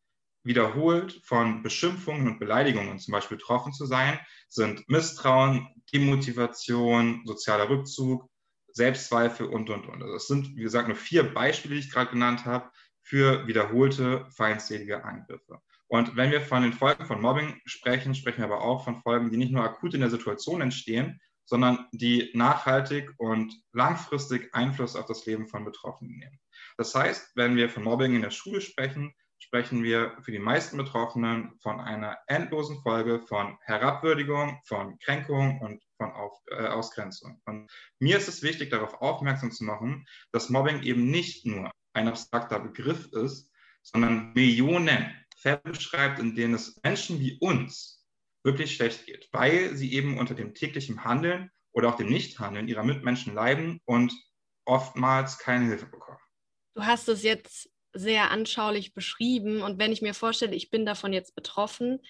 wiederholt 0.44 1.20
von 1.24 1.62
Beschimpfungen 1.62 2.26
und 2.26 2.38
Beleidigungen 2.38 2.98
zum 2.98 3.12
Beispiel 3.12 3.36
betroffen 3.36 3.72
zu 3.72 3.86
sein, 3.86 4.18
sind 4.48 4.88
Misstrauen, 4.88 5.68
Demotivation, 5.92 7.22
sozialer 7.24 7.68
Rückzug, 7.68 8.28
Selbstzweifel 8.72 9.46
und, 9.46 9.70
und, 9.70 9.86
und. 9.86 10.02
Also 10.02 10.14
es 10.14 10.26
sind, 10.26 10.56
wie 10.56 10.62
gesagt, 10.62 10.88
nur 10.88 10.96
vier 10.96 11.32
Beispiele, 11.34 11.74
die 11.74 11.80
ich 11.80 11.90
gerade 11.90 12.10
genannt 12.10 12.44
habe, 12.44 12.70
für 13.02 13.46
wiederholte 13.46 14.26
feindselige 14.30 15.04
Angriffe. 15.04 15.60
Und 15.88 16.16
wenn 16.16 16.30
wir 16.30 16.40
von 16.40 16.62
den 16.62 16.72
Folgen 16.72 17.04
von 17.04 17.20
Mobbing 17.20 17.60
sprechen, 17.66 18.14
sprechen 18.14 18.38
wir 18.38 18.46
aber 18.46 18.62
auch 18.62 18.84
von 18.84 19.02
Folgen, 19.02 19.30
die 19.30 19.36
nicht 19.36 19.52
nur 19.52 19.64
akut 19.64 19.92
in 19.92 20.00
der 20.00 20.10
Situation 20.10 20.62
entstehen, 20.62 21.20
sondern 21.44 21.86
die 21.92 22.30
nachhaltig 22.32 23.10
und 23.18 23.54
langfristig 23.72 24.54
Einfluss 24.54 24.96
auf 24.96 25.04
das 25.06 25.26
Leben 25.26 25.48
von 25.48 25.66
Betroffenen 25.66 26.16
nehmen. 26.16 26.40
Das 26.78 26.94
heißt, 26.94 27.32
wenn 27.34 27.56
wir 27.56 27.68
von 27.68 27.82
Mobbing 27.82 28.14
in 28.16 28.22
der 28.22 28.30
Schule 28.30 28.62
sprechen, 28.62 29.12
sprechen 29.52 29.82
wir 29.82 30.16
für 30.22 30.32
die 30.32 30.38
meisten 30.38 30.78
Betroffenen 30.78 31.52
von 31.60 31.78
einer 31.78 32.16
endlosen 32.26 32.80
Folge 32.80 33.20
von 33.20 33.58
Herabwürdigung, 33.60 34.58
von 34.64 34.98
Kränkung 34.98 35.60
und 35.60 35.82
von 35.98 36.10
Auf, 36.10 36.40
äh, 36.46 36.68
Ausgrenzung. 36.68 37.38
Und 37.44 37.70
mir 37.98 38.16
ist 38.16 38.28
es 38.28 38.42
wichtig, 38.42 38.70
darauf 38.70 39.02
aufmerksam 39.02 39.52
zu 39.52 39.64
machen, 39.64 40.06
dass 40.32 40.48
Mobbing 40.48 40.82
eben 40.84 41.10
nicht 41.10 41.44
nur 41.44 41.70
ein 41.92 42.08
abstrakter 42.08 42.60
Begriff 42.60 43.12
ist, 43.12 43.50
sondern 43.82 44.32
Millionen 44.32 45.14
Fälle 45.36 45.60
beschreibt, 45.62 46.18
in 46.18 46.34
denen 46.34 46.54
es 46.54 46.80
Menschen 46.82 47.20
wie 47.20 47.36
uns 47.38 48.06
wirklich 48.44 48.74
schlecht 48.74 49.04
geht, 49.04 49.28
weil 49.32 49.76
sie 49.76 49.92
eben 49.92 50.16
unter 50.16 50.34
dem 50.34 50.54
täglichen 50.54 51.04
Handeln 51.04 51.50
oder 51.72 51.90
auch 51.90 51.96
dem 51.96 52.08
Nichthandeln 52.08 52.68
ihrer 52.68 52.84
Mitmenschen 52.84 53.34
leiden 53.34 53.82
und 53.84 54.14
oftmals 54.64 55.36
keine 55.36 55.66
Hilfe 55.66 55.88
bekommen. 55.88 56.20
Du 56.74 56.86
hast 56.86 57.06
es 57.10 57.22
jetzt 57.22 57.68
sehr 57.92 58.30
anschaulich 58.30 58.94
beschrieben 58.94 59.62
und 59.62 59.78
wenn 59.78 59.92
ich 59.92 60.02
mir 60.02 60.14
vorstelle, 60.14 60.54
ich 60.54 60.70
bin 60.70 60.86
davon 60.86 61.12
jetzt 61.12 61.34
betroffen, 61.34 62.00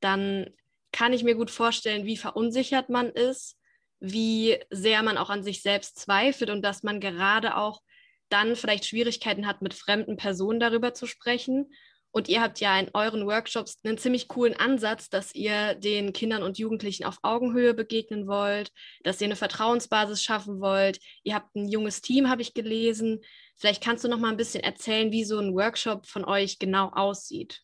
dann 0.00 0.50
kann 0.92 1.12
ich 1.12 1.22
mir 1.22 1.34
gut 1.34 1.50
vorstellen, 1.50 2.06
wie 2.06 2.16
verunsichert 2.16 2.88
man 2.88 3.10
ist, 3.10 3.56
wie 4.00 4.58
sehr 4.70 5.02
man 5.02 5.18
auch 5.18 5.30
an 5.30 5.42
sich 5.42 5.62
selbst 5.62 5.98
zweifelt 5.98 6.50
und 6.50 6.62
dass 6.62 6.82
man 6.82 7.00
gerade 7.00 7.56
auch 7.56 7.82
dann 8.28 8.56
vielleicht 8.56 8.86
Schwierigkeiten 8.86 9.46
hat, 9.46 9.62
mit 9.62 9.74
fremden 9.74 10.16
Personen 10.16 10.60
darüber 10.60 10.94
zu 10.94 11.06
sprechen 11.06 11.70
und 12.12 12.28
ihr 12.28 12.40
habt 12.40 12.58
ja 12.60 12.78
in 12.78 12.90
euren 12.92 13.26
Workshops 13.26 13.78
einen 13.84 13.98
ziemlich 13.98 14.26
coolen 14.26 14.54
Ansatz, 14.54 15.10
dass 15.10 15.34
ihr 15.34 15.74
den 15.74 16.12
Kindern 16.12 16.42
und 16.42 16.58
Jugendlichen 16.58 17.04
auf 17.04 17.18
Augenhöhe 17.22 17.72
begegnen 17.72 18.26
wollt, 18.26 18.72
dass 19.04 19.20
ihr 19.20 19.26
eine 19.26 19.36
Vertrauensbasis 19.36 20.22
schaffen 20.22 20.60
wollt. 20.60 20.98
Ihr 21.22 21.34
habt 21.34 21.54
ein 21.54 21.68
junges 21.68 22.00
Team, 22.00 22.28
habe 22.28 22.42
ich 22.42 22.52
gelesen. 22.52 23.20
Vielleicht 23.60 23.84
kannst 23.84 24.04
du 24.04 24.08
noch 24.08 24.18
mal 24.18 24.30
ein 24.30 24.38
bisschen 24.38 24.64
erzählen, 24.64 25.12
wie 25.12 25.22
so 25.22 25.38
ein 25.38 25.54
Workshop 25.54 26.06
von 26.06 26.24
euch 26.24 26.58
genau 26.58 26.88
aussieht. 26.88 27.62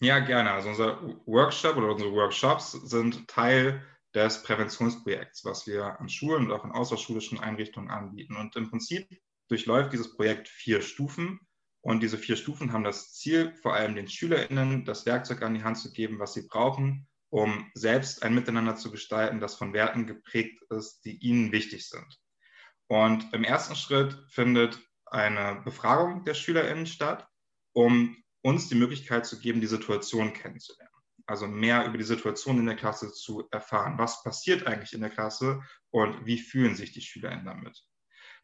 Ja, 0.00 0.20
gerne. 0.20 0.52
Also 0.52 0.68
unser 0.68 1.02
Workshop 1.26 1.76
oder 1.76 1.88
unsere 1.88 2.12
Workshops 2.12 2.72
sind 2.72 3.26
Teil 3.26 3.84
des 4.14 4.44
Präventionsprojekts, 4.44 5.44
was 5.44 5.66
wir 5.66 5.98
an 5.98 6.08
Schulen 6.08 6.46
und 6.46 6.52
auch 6.52 6.64
in 6.64 6.70
außerschulischen 6.70 7.40
Einrichtungen 7.40 7.90
anbieten. 7.90 8.36
Und 8.36 8.54
im 8.54 8.70
Prinzip 8.70 9.08
durchläuft 9.48 9.92
dieses 9.92 10.14
Projekt 10.14 10.46
vier 10.46 10.80
Stufen. 10.80 11.40
Und 11.80 12.04
diese 12.04 12.16
vier 12.16 12.36
Stufen 12.36 12.72
haben 12.72 12.84
das 12.84 13.12
Ziel, 13.14 13.52
vor 13.62 13.74
allem 13.74 13.96
den 13.96 14.06
SchülerInnen 14.06 14.84
das 14.84 15.06
Werkzeug 15.06 15.42
an 15.42 15.54
die 15.54 15.64
Hand 15.64 15.78
zu 15.78 15.92
geben, 15.92 16.20
was 16.20 16.34
sie 16.34 16.46
brauchen, 16.46 17.08
um 17.30 17.68
selbst 17.74 18.22
ein 18.22 18.34
Miteinander 18.34 18.76
zu 18.76 18.92
gestalten, 18.92 19.40
das 19.40 19.56
von 19.56 19.72
Werten 19.72 20.06
geprägt 20.06 20.62
ist, 20.70 21.00
die 21.04 21.18
ihnen 21.18 21.50
wichtig 21.50 21.88
sind. 21.88 22.20
Und 22.86 23.32
im 23.32 23.42
ersten 23.42 23.74
Schritt 23.74 24.16
findet 24.28 24.80
eine 25.10 25.60
Befragung 25.64 26.24
der 26.24 26.34
SchülerInnen 26.34 26.86
statt, 26.86 27.28
um 27.72 28.16
uns 28.42 28.68
die 28.68 28.74
Möglichkeit 28.74 29.26
zu 29.26 29.38
geben, 29.38 29.60
die 29.60 29.66
Situation 29.66 30.32
kennenzulernen. 30.32 30.90
Also 31.26 31.46
mehr 31.46 31.86
über 31.86 31.98
die 31.98 32.04
Situation 32.04 32.58
in 32.58 32.66
der 32.66 32.76
Klasse 32.76 33.12
zu 33.12 33.46
erfahren. 33.50 33.98
Was 33.98 34.22
passiert 34.22 34.66
eigentlich 34.66 34.92
in 34.92 35.00
der 35.00 35.10
Klasse 35.10 35.60
und 35.90 36.26
wie 36.26 36.38
fühlen 36.38 36.74
sich 36.74 36.92
die 36.92 37.02
SchülerInnen 37.02 37.44
damit? 37.44 37.84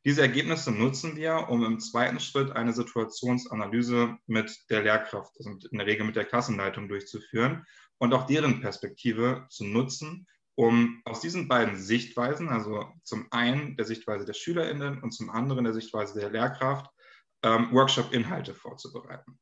Diese 0.05 0.23
Ergebnisse 0.23 0.71
nutzen 0.71 1.17
wir, 1.17 1.49
um 1.49 1.65
im 1.65 1.81
zweiten 1.81 2.21
Schritt 2.21 2.53
eine 2.53 2.73
Situationsanalyse 2.73 4.17
mit 4.27 4.57
der 4.71 4.83
Lehrkraft, 4.85 5.35
also 5.39 5.51
in 5.51 5.79
der 5.79 5.87
Regel 5.87 6.07
mit 6.07 6.15
der 6.15 6.27
Klassenleitung 6.27 6.87
durchzuführen 6.87 7.65
und 7.99 8.15
auch 8.15 8.27
deren 8.27 8.61
Perspektive 8.61 9.47
zu 9.51 9.65
nutzen, 9.65 10.29
um 10.57 11.03
aus 11.05 11.21
diesen 11.21 11.49
beiden 11.49 11.77
Sichtweisen, 11.77 12.49
also 12.49 12.91
zum 13.05 13.31
einen 13.31 13.77
der 13.77 13.85
Sichtweise 13.85 14.25
der 14.25 14.33
SchülerInnen 14.33 15.03
und 15.03 15.13
zum 15.13 15.31
anderen 15.31 15.65
der 15.65 15.75
Sichtweise 15.75 16.19
der 16.19 16.31
Lehrkraft, 16.31 16.91
ähm, 17.43 17.71
Workshop-Inhalte 17.73 18.55
vorzubereiten. 18.55 19.39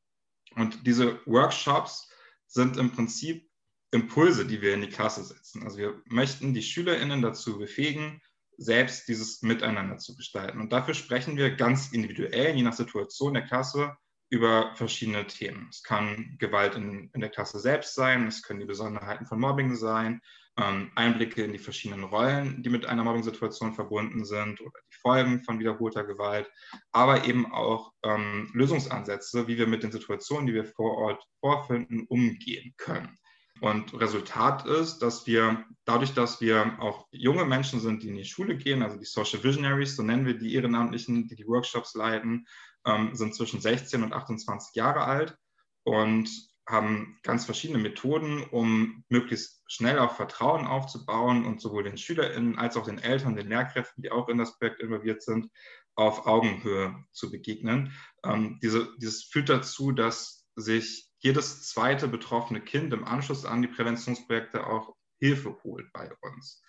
Und 0.55 0.85
diese 0.85 1.19
Workshops 1.25 2.09
sind 2.47 2.77
im 2.77 2.91
Prinzip 2.91 3.49
Impulse, 3.91 4.45
die 4.45 4.61
wir 4.61 4.73
in 4.73 4.81
die 4.81 4.89
Klasse 4.89 5.23
setzen. 5.23 5.63
Also 5.63 5.77
wir 5.77 6.01
möchten 6.05 6.53
die 6.53 6.61
SchülerInnen 6.61 7.21
dazu 7.21 7.57
befähigen, 7.57 8.21
selbst 8.57 9.07
dieses 9.07 9.41
Miteinander 9.41 9.97
zu 9.97 10.15
gestalten. 10.15 10.59
Und 10.59 10.71
dafür 10.73 10.93
sprechen 10.93 11.37
wir 11.37 11.55
ganz 11.55 11.91
individuell, 11.91 12.55
je 12.55 12.63
nach 12.63 12.73
Situation 12.73 13.33
der 13.33 13.43
Klasse, 13.43 13.95
über 14.29 14.73
verschiedene 14.75 15.27
Themen. 15.27 15.67
Es 15.69 15.83
kann 15.83 16.35
Gewalt 16.39 16.75
in, 16.75 17.09
in 17.13 17.21
der 17.21 17.29
Klasse 17.29 17.59
selbst 17.59 17.95
sein, 17.95 18.27
es 18.27 18.41
können 18.41 18.59
die 18.59 18.65
Besonderheiten 18.65 19.25
von 19.25 19.39
Mobbing 19.39 19.75
sein, 19.75 20.21
ähm, 20.57 20.91
Einblicke 20.95 21.43
in 21.43 21.51
die 21.51 21.59
verschiedenen 21.59 22.05
Rollen, 22.05 22.63
die 22.63 22.69
mit 22.69 22.85
einer 22.85 23.03
Mobbing-Situation 23.03 23.73
verbunden 23.73 24.23
sind 24.25 24.61
oder 24.61 24.79
die 24.89 24.97
Folgen 25.01 25.41
von 25.43 25.59
wiederholter 25.59 26.05
Gewalt, 26.05 26.49
aber 26.91 27.25
eben 27.25 27.51
auch 27.51 27.91
ähm, 28.03 28.49
Lösungsansätze, 28.53 29.47
wie 29.47 29.57
wir 29.57 29.67
mit 29.67 29.83
den 29.83 29.91
Situationen, 29.91 30.47
die 30.47 30.53
wir 30.53 30.65
vor 30.65 30.97
Ort 30.97 31.23
vorfinden, 31.41 32.05
umgehen 32.07 32.73
können. 32.77 33.17
Und 33.61 33.93
Resultat 33.99 34.65
ist, 34.65 34.99
dass 34.99 35.27
wir 35.27 35.65
dadurch, 35.85 36.13
dass 36.13 36.41
wir 36.41 36.77
auch 36.79 37.07
junge 37.11 37.45
Menschen 37.45 37.79
sind, 37.79 38.03
die 38.03 38.09
in 38.09 38.17
die 38.17 38.25
Schule 38.25 38.57
gehen, 38.57 38.83
also 38.83 38.97
die 38.97 39.05
Social 39.05 39.43
Visionaries, 39.43 39.95
so 39.95 40.03
nennen 40.03 40.25
wir 40.25 40.37
die 40.37 40.55
Ehrenamtlichen, 40.55 41.27
die 41.27 41.35
die 41.35 41.47
Workshops 41.47 41.95
leiten, 41.95 42.45
ähm, 42.85 43.15
sind 43.15 43.33
zwischen 43.33 43.61
16 43.61 44.03
und 44.03 44.13
28 44.13 44.75
Jahre 44.75 45.05
alt 45.05 45.37
und 45.83 46.29
haben 46.67 47.19
ganz 47.21 47.45
verschiedene 47.45 47.79
Methoden, 47.79 48.43
um 48.43 49.03
möglichst 49.09 49.63
schnell 49.67 49.99
auch 49.99 50.15
Vertrauen 50.15 50.65
aufzubauen 50.65 51.45
und 51.45 51.61
sowohl 51.61 51.83
den 51.83 51.97
SchülerInnen 51.97 52.57
als 52.57 52.75
auch 52.75 52.85
den 52.85 52.97
Eltern, 52.97 53.35
den 53.35 53.49
Lehrkräften, 53.49 54.01
die 54.01 54.11
auch 54.11 54.29
in 54.29 54.37
das 54.37 54.57
Projekt 54.57 54.81
involviert 54.81 55.21
sind, 55.21 55.49
auf 55.95 56.25
Augenhöhe 56.25 56.95
zu 57.11 57.29
begegnen. 57.31 57.93
Ähm, 58.23 58.59
diese, 58.61 58.89
dieses 58.97 59.23
führt 59.23 59.49
dazu, 59.49 59.91
dass 59.91 60.47
sich 60.55 61.09
jedes 61.19 61.67
zweite 61.67 62.07
betroffene 62.07 62.61
Kind 62.61 62.93
im 62.93 63.05
Anschluss 63.05 63.45
an 63.45 63.61
die 63.61 63.67
Präventionsprojekte 63.67 64.65
auch 64.65 64.95
Hilfe 65.19 65.57
holt 65.63 65.91
bei 65.93 66.11
uns. 66.21 66.61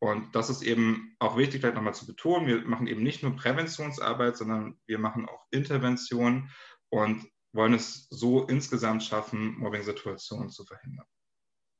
Und 0.00 0.34
das 0.34 0.48
ist 0.48 0.62
eben 0.62 1.16
auch 1.18 1.36
wichtig, 1.36 1.60
vielleicht 1.60 1.74
nochmal 1.74 1.94
zu 1.94 2.06
betonen. 2.06 2.46
Wir 2.46 2.64
machen 2.64 2.86
eben 2.86 3.02
nicht 3.02 3.22
nur 3.22 3.34
Präventionsarbeit, 3.34 4.36
sondern 4.36 4.78
wir 4.86 4.98
machen 4.98 5.28
auch 5.28 5.44
Intervention 5.50 6.50
und 6.88 7.26
wollen 7.52 7.74
es 7.74 8.06
so 8.10 8.44
insgesamt 8.44 9.02
schaffen, 9.02 9.58
Mobbing-Situationen 9.58 10.50
zu 10.50 10.64
verhindern. 10.64 11.06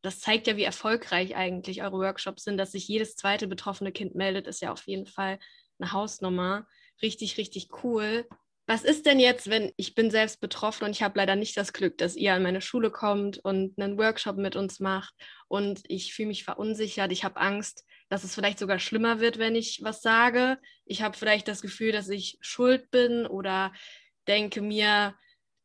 Das 0.03 0.21
zeigt 0.21 0.47
ja, 0.47 0.57
wie 0.57 0.65
erfolgreich 0.65 1.35
eigentlich 1.35 1.83
eure 1.83 1.99
Workshops 1.99 2.45
sind, 2.45 2.57
dass 2.57 2.73
sich 2.73 2.87
jedes 2.87 3.17
zweite 3.17 3.49
betroffene 3.49 3.93
Kind 3.93 4.15
meldet, 4.15 4.47
ist 4.47 4.63
ja 4.63 4.73
auf 4.73 4.87
jeden 4.87 5.07
Fall 5.07 5.39
eine 5.79 5.93
Hausnummer. 5.93 6.67
Richtig, 7.03 7.37
richtig 7.37 7.69
cool. 7.83 8.27
Was 8.67 8.85
ist 8.85 9.07
denn 9.07 9.19
jetzt, 9.19 9.49
wenn 9.49 9.73
ich 9.77 9.95
bin 9.95 10.11
selbst 10.11 10.41
betroffen 10.41 10.85
und 10.85 10.91
ich 10.91 11.03
habe 11.03 11.19
leider 11.19 11.37
nicht 11.37 11.57
das 11.57 11.73
Glück, 11.73 11.97
dass 11.97 12.17
ihr 12.17 12.35
an 12.35 12.43
meine 12.43 12.61
Schule 12.61 12.91
kommt 12.91 13.39
und 13.39 13.81
einen 13.81 13.97
Workshop 13.97 14.37
mit 14.37 14.57
uns 14.57 14.79
macht 14.79 15.15
und 15.49 15.81
ich 15.89 16.13
fühle 16.13 16.29
mich 16.29 16.45
verunsichert, 16.45 17.11
ich 17.11 17.25
habe 17.25 17.41
Angst, 17.41 17.87
dass 18.11 18.25
es 18.25 18.35
vielleicht 18.35 18.59
sogar 18.59 18.79
schlimmer 18.79 19.21
wird, 19.21 19.39
wenn 19.39 19.57
ich 19.57 19.81
was 19.83 20.03
sage. 20.03 20.59
Ich 20.85 21.01
habe 21.01 21.17
vielleicht 21.17 21.49
das 21.49 21.63
Gefühl, 21.63 21.93
dass 21.93 22.11
ich 22.11 22.37
schuld 22.43 22.91
bin 22.91 23.27
oder 23.27 23.73
denke 24.27 24.61
mir, 24.61 25.15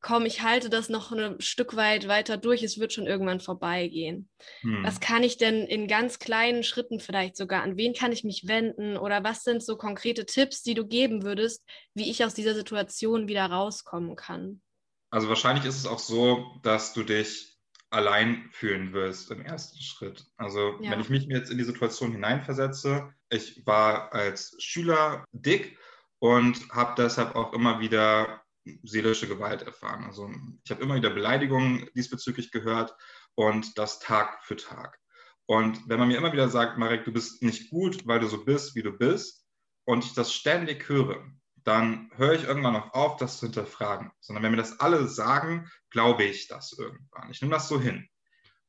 komm, 0.04 0.26
ich 0.26 0.44
halte 0.44 0.70
das 0.70 0.90
noch 0.90 1.12
ein 1.12 1.40
Stück 1.42 1.76
weit 1.76 2.08
weiter 2.08 2.38
durch, 2.38 2.62
es 2.62 2.78
wird 2.78 2.94
schon 2.94 3.08
irgendwann 3.08 3.40
vorbeigehen. 3.40 4.30
Hm. 4.62 4.84
Was 4.84 5.00
kann 5.00 5.24
ich 5.24 5.38
denn 5.38 5.66
in 5.66 5.88
ganz 5.88 6.20
kleinen 6.20 6.64
Schritten 6.64 7.00
vielleicht 7.00 7.38
sogar, 7.38 7.64
an 7.64 7.78
wen 7.78 7.94
kann 7.94 8.12
ich 8.12 8.24
mich 8.24 8.48
wenden 8.48 8.98
oder 8.98 9.24
was 9.24 9.44
sind 9.44 9.64
so 9.64 9.78
konkrete 9.78 10.26
Tipps, 10.26 10.62
die 10.62 10.76
du 10.76 10.86
geben 10.86 11.24
würdest, 11.24 11.66
wie 11.96 12.12
ich 12.12 12.24
aus 12.24 12.34
dieser 12.34 12.54
Situation 12.54 13.28
wieder 13.28 13.46
rauskommen 13.46 14.16
kann? 14.16 14.62
Also 15.10 15.30
wahrscheinlich 15.30 15.66
ist 15.66 15.78
es 15.78 15.88
auch 15.88 16.00
so, 16.00 16.60
dass 16.64 16.94
du 16.94 17.04
dich 17.04 17.58
allein 17.90 18.50
fühlen 18.52 18.92
wirst 18.92 19.32
im 19.32 19.42
ersten 19.42 19.82
Schritt. 19.82 20.26
Also 20.36 20.80
ja. 20.82 20.92
wenn 20.92 21.00
ich 21.00 21.10
mich 21.10 21.26
jetzt 21.26 21.50
in 21.50 21.58
die 21.58 21.64
Situation 21.64 22.12
hineinversetze, 22.12 23.14
ich 23.30 23.66
war 23.66 24.12
als 24.14 24.56
Schüler 24.60 25.24
dick 25.32 25.78
und 26.20 26.70
habe 26.72 26.96
deshalb 26.98 27.36
auch 27.36 27.54
immer 27.54 27.80
wieder 27.80 28.43
seelische 28.84 29.28
Gewalt 29.28 29.62
erfahren. 29.64 30.06
Also 30.06 30.30
ich 30.64 30.72
habe 30.72 30.82
immer 30.82 30.96
wieder 30.96 31.10
Beleidigungen 31.10 31.90
diesbezüglich 31.96 32.52
gehört 32.52 32.96
und 33.36 33.78
das 33.78 34.00
Tag 34.00 34.44
für 34.44 34.56
Tag. 34.56 34.98
Und 35.46 35.82
wenn 35.88 36.00
man 36.00 36.08
mir 36.08 36.18
immer 36.18 36.32
wieder 36.32 36.50
sagt, 36.50 36.78
Marek, 36.78 37.04
du 37.04 37.12
bist 37.12 37.44
nicht 37.44 37.70
gut, 37.70 38.08
weil 38.08 38.20
du 38.20 38.28
so 38.28 38.46
bist, 38.46 38.76
wie 38.76 38.84
du 38.84 38.92
bist, 38.92 39.44
und 39.86 40.06
ich 40.06 40.14
das 40.14 40.34
ständig 40.34 40.88
höre, 40.88 41.26
dann 41.64 42.12
höre 42.16 42.34
ich 42.34 42.44
irgendwann 42.44 42.76
auch 42.76 42.94
auf, 42.94 43.18
das 43.18 43.40
zu 43.40 43.46
hinterfragen. 43.48 44.12
Sondern 44.20 44.44
wenn 44.44 44.52
mir 44.52 44.58
das 44.58 44.80
alle 44.80 45.08
sagen, 45.08 45.70
glaube 45.90 46.24
ich 46.24 46.48
das 46.48 46.74
irgendwann. 46.78 47.30
Ich 47.32 47.42
nehme 47.42 47.54
das 47.54 47.68
so 47.68 47.80
hin. 47.80 48.08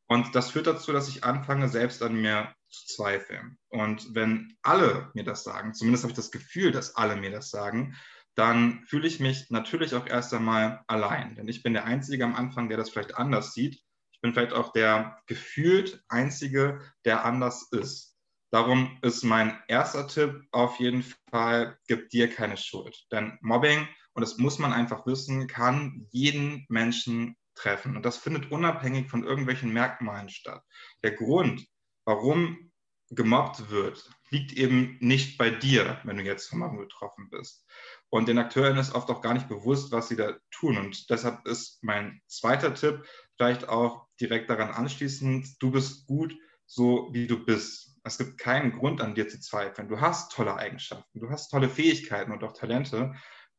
Und 0.07 0.35
das 0.35 0.51
führt 0.51 0.67
dazu, 0.67 0.93
dass 0.93 1.09
ich 1.09 1.25
anfange, 1.25 1.69
selbst 1.69 2.03
an 2.03 2.21
mir 2.21 2.55
zu 2.69 2.87
zweifeln. 2.87 3.59
Und 3.69 4.15
wenn 4.15 4.57
alle 4.63 5.11
mir 5.15 5.25
das 5.25 5.45
sagen, 5.45 5.75
zumindest 5.75 6.05
habe 6.05 6.13
ich 6.13 6.17
das 6.17 6.31
Gefühl, 6.31 6.73
dass 6.73 6.95
alle 6.95 7.17
mir 7.17 7.31
das 7.31 7.51
sagen, 7.51 7.97
dann 8.35 8.85
fühle 8.87 9.07
ich 9.07 9.21
mich 9.21 9.51
natürlich 9.51 9.95
auch 9.95 10.07
erst 10.07 10.35
einmal 10.35 10.83
allein. 10.87 11.37
Denn 11.37 11.49
ich 11.49 11.63
bin 11.63 11.73
der 11.73 11.85
Einzige 11.85 12.25
am 12.25 12.35
Anfang, 12.35 12.69
der 12.69 12.77
das 12.77 12.91
vielleicht 12.91 13.17
anders 13.17 13.55
sieht. 13.55 13.81
Ich 14.13 14.21
bin 14.21 14.33
vielleicht 14.33 14.53
auch 14.53 14.73
der 14.73 15.19
gefühlt 15.27 16.03
Einzige, 16.09 16.81
der 17.05 17.25
anders 17.25 17.69
ist. 17.71 18.17
Darum 18.51 18.99
ist 19.03 19.25
mein 19.25 19.59
erster 19.67 20.07
Tipp 20.07 20.43
auf 20.53 20.79
jeden 20.79 21.05
Fall, 21.31 21.77
gib 21.89 22.09
dir 22.11 22.31
keine 22.31 22.57
Schuld. 22.57 22.97
Denn 23.11 23.37
Mobbing, 23.41 23.89
und 24.15 24.21
das 24.21 24.39
muss 24.39 24.59
man 24.61 24.73
einfach 24.73 25.07
wissen, 25.07 25.49
kann 25.49 26.07
jeden 26.13 26.65
Menschen 26.69 27.37
treffen. 27.57 27.97
Und 27.97 28.05
das 28.05 28.17
findet 28.17 28.51
unabhängig 28.51 29.11
von 29.11 29.25
irgendwelchen 29.25 29.73
Merkmalen 29.73 30.29
statt. 30.29 30.63
Der 31.03 31.13
Grund, 31.13 31.67
warum 32.05 32.71
gemobbt 33.11 33.71
wird, 33.71 34.09
liegt 34.35 34.53
eben 34.53 34.97
nicht 35.01 35.39
bei 35.39 35.49
dir, 35.49 36.01
wenn 36.03 36.17
du 36.17 36.25
jetzt 36.25 36.49
von 36.49 36.59
Mobbing 36.59 36.81
betroffen 36.81 37.31
bist. 37.31 37.65
Und 38.11 38.27
den 38.27 38.39
Akteuren 38.39 38.77
ist 38.79 38.93
oft 38.93 39.09
auch 39.09 39.21
gar 39.21 39.33
nicht 39.33 39.49
bewusst, 39.49 39.93
was 39.93 40.09
sie 40.09 40.17
da 40.17 40.37
tun. 40.51 40.77
Und 40.77 41.09
deshalb 41.09 41.47
ist 41.47 41.79
mein 41.83 42.21
zweiter 42.27 42.75
Tipp 42.75 43.05
vielleicht 43.37 43.69
auch 43.69 44.09
direkt 44.21 44.51
daran 44.51 44.71
anschließend, 44.71 45.63
du 45.63 45.71
bist 45.71 46.07
gut, 46.07 46.35
so 46.67 47.11
wie 47.13 47.29
du 47.29 47.45
bist. 47.45 47.97
Es 48.03 48.19
gibt 48.19 48.39
keinen 48.39 48.73
Grund 48.73 49.01
an 49.01 49.15
dir 49.15 49.29
zu 49.29 49.41
zweifeln. 49.41 49.89
Du 49.89 50.01
hast 50.01 50.33
tolle 50.33 50.57
Eigenschaften, 50.57 51.21
du 51.21 51.31
hast 51.31 51.51
tolle 51.51 51.69
Fähigkeiten 51.69 52.33
und 52.33 52.43
auch 52.43 52.53
Talente. 52.53 53.15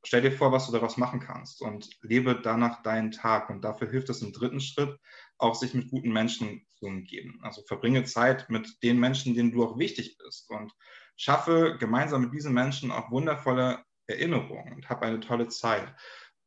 Stell 0.05 0.21
dir 0.21 0.31
vor, 0.31 0.51
was 0.51 0.67
du 0.67 0.71
daraus 0.71 0.97
machen 0.97 1.19
kannst 1.19 1.61
und 1.61 1.89
lebe 2.01 2.39
danach 2.39 2.83
deinen 2.83 3.11
Tag. 3.11 3.49
Und 3.49 3.63
dafür 3.63 3.89
hilft 3.89 4.09
es 4.09 4.21
im 4.21 4.33
dritten 4.33 4.59
Schritt, 4.59 4.95
auch 5.37 5.55
sich 5.55 5.73
mit 5.73 5.89
guten 5.89 6.11
Menschen 6.11 6.65
zu 6.75 6.85
umgeben. 6.85 7.39
Also 7.41 7.63
verbringe 7.67 8.03
Zeit 8.03 8.49
mit 8.49 8.83
den 8.83 8.99
Menschen, 8.99 9.33
denen 9.33 9.51
du 9.51 9.65
auch 9.65 9.79
wichtig 9.79 10.17
bist 10.17 10.49
und 10.49 10.71
schaffe 11.17 11.77
gemeinsam 11.79 12.21
mit 12.21 12.33
diesen 12.33 12.53
Menschen 12.53 12.91
auch 12.91 13.09
wundervolle 13.09 13.83
Erinnerung 14.07 14.73
und 14.73 14.89
habe 14.89 15.07
eine 15.07 15.19
tolle 15.19 15.47
Zeit. 15.47 15.91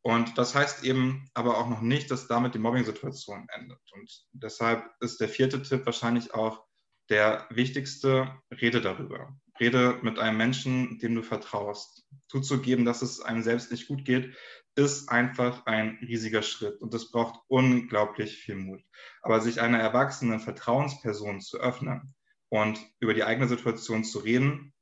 Und 0.03 0.39
das 0.39 0.55
heißt 0.55 0.85
eben 0.85 1.29
aber 1.35 1.59
auch 1.59 1.69
noch 1.69 1.81
nicht, 1.81 2.11
dass 2.11 2.29
damit 2.29 2.55
die 2.55 2.61
Mobbing-Situation 2.61 3.47
endet. 3.51 3.81
Und 3.93 4.27
deshalb 4.33 4.89
ist 5.01 5.21
der 5.21 5.29
vierte 5.29 5.63
Tipp 5.63 5.85
wahrscheinlich 5.85 6.33
auch 6.33 6.65
der 7.11 7.47
wichtigste, 7.51 8.41
rede 8.51 8.81
darüber. 8.81 9.37
Rede 9.61 9.99
mit 10.03 10.19
einem 10.19 10.37
Menschen, 10.37 10.99
dem 10.99 11.15
du 11.15 11.23
vertraust. 11.23 12.07
Zuzugeben, 12.29 12.85
dass 12.85 13.03
es 13.03 13.21
einem 13.21 13.43
selbst 13.43 13.71
nicht 13.71 13.89
gut 13.89 14.05
geht, 14.05 14.35
ist 14.77 15.09
einfach 15.09 15.67
ein 15.67 15.99
riesiger 16.01 16.43
Schritt 16.43 16.81
und 16.81 16.95
es 16.95 17.11
braucht 17.11 17.41
unglaublich 17.49 18.37
viel 18.37 18.55
Mut. 18.55 18.83
Aber 19.23 19.41
sich 19.41 19.61
einer 19.61 19.79
erwachsenen 19.79 20.41
Vertrauensperson 20.41 21.41
zu 21.41 21.59
öffnen 21.59 22.15
und 22.49 22.79
über 23.01 23.15
die 23.15 23.25
eigene 23.25 23.49
Situation 23.49 24.05
zu 24.05 24.21
reden, 24.21 24.73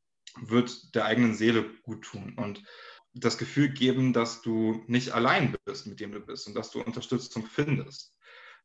wird 0.41 0.95
der 0.95 1.07
eigenen 1.07 1.35
Seele 1.35 1.65
gut 1.83 2.05
tun 2.05 2.35
und 2.37 2.63
das 3.15 3.39
Gefühl 3.39 3.71
geben, 3.71 4.13
dass 4.13 4.43
du 4.43 4.85
nicht 4.87 5.13
allein 5.13 5.57
bist, 5.65 5.87
mit 5.87 6.01
dem 6.01 6.13
du 6.13 6.21
bist 6.21 6.47
und 6.47 6.55
dass 6.55 6.71
du 6.71 6.83
Unterstützung 6.83 7.47
findest. 7.47 8.15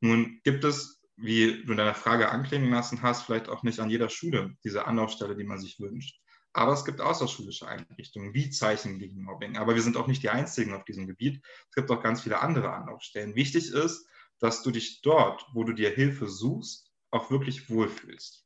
Nun 0.01 0.41
gibt 0.43 0.63
es, 0.63 1.00
wie 1.21 1.63
du 1.63 1.71
in 1.71 1.77
deiner 1.77 1.93
Frage 1.93 2.29
anklingen 2.29 2.71
lassen 2.71 3.01
hast, 3.01 3.23
vielleicht 3.23 3.49
auch 3.49 3.63
nicht 3.63 3.79
an 3.79 3.89
jeder 3.89 4.09
Schule 4.09 4.55
diese 4.63 4.85
Anlaufstelle, 4.85 5.35
die 5.35 5.43
man 5.43 5.59
sich 5.59 5.79
wünscht. 5.79 6.19
Aber 6.53 6.73
es 6.73 6.83
gibt 6.83 6.99
außerschulische 6.99 7.67
Einrichtungen 7.67 8.33
wie 8.33 8.49
Zeichen 8.49 8.99
gegen 8.99 9.23
Mobbing. 9.23 9.57
Aber 9.57 9.75
wir 9.75 9.81
sind 9.81 9.95
auch 9.95 10.07
nicht 10.07 10.21
die 10.23 10.29
Einzigen 10.29 10.73
auf 10.73 10.83
diesem 10.83 11.07
Gebiet. 11.07 11.41
Es 11.69 11.75
gibt 11.75 11.89
auch 11.91 12.03
ganz 12.03 12.21
viele 12.21 12.39
andere 12.39 12.73
Anlaufstellen. 12.73 13.35
Wichtig 13.35 13.71
ist, 13.71 14.05
dass 14.39 14.63
du 14.63 14.71
dich 14.71 15.01
dort, 15.01 15.45
wo 15.53 15.63
du 15.63 15.73
dir 15.73 15.89
Hilfe 15.91 16.27
suchst, 16.27 16.91
auch 17.11 17.31
wirklich 17.31 17.69
wohlfühlst. 17.69 18.45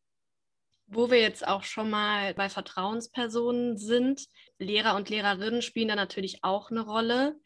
Wo 0.88 1.10
wir 1.10 1.20
jetzt 1.20 1.48
auch 1.48 1.64
schon 1.64 1.90
mal 1.90 2.36
bei 2.36 2.48
Vertrauenspersonen 2.48 3.78
sind, 3.78 4.28
Lehrer 4.60 4.96
und 4.96 5.10
Lehrerinnen 5.10 5.64
spielen 5.64 5.88
da 5.88 5.96
natürlich 5.96 6.44
auch 6.44 6.70
eine 6.70 6.82
Rolle. 6.82 7.40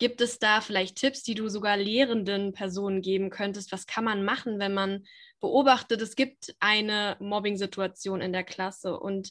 Gibt 0.00 0.22
es 0.22 0.38
da 0.38 0.62
vielleicht 0.62 0.96
Tipps, 0.96 1.22
die 1.22 1.34
du 1.34 1.50
sogar 1.50 1.76
lehrenden 1.76 2.54
Personen 2.54 3.02
geben 3.02 3.28
könntest? 3.28 3.70
Was 3.70 3.86
kann 3.86 4.02
man 4.02 4.24
machen, 4.24 4.58
wenn 4.58 4.72
man 4.72 5.04
beobachtet, 5.40 6.00
es 6.00 6.16
gibt 6.16 6.54
eine 6.58 7.18
Mobbing-Situation 7.20 8.22
in 8.22 8.32
der 8.32 8.42
Klasse 8.42 8.98
und 8.98 9.30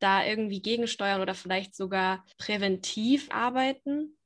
da 0.00 0.26
irgendwie 0.26 0.60
gegensteuern 0.60 1.20
oder 1.20 1.34
vielleicht 1.34 1.76
sogar 1.76 2.24
präventiv 2.36 3.28
arbeiten? 3.30 4.18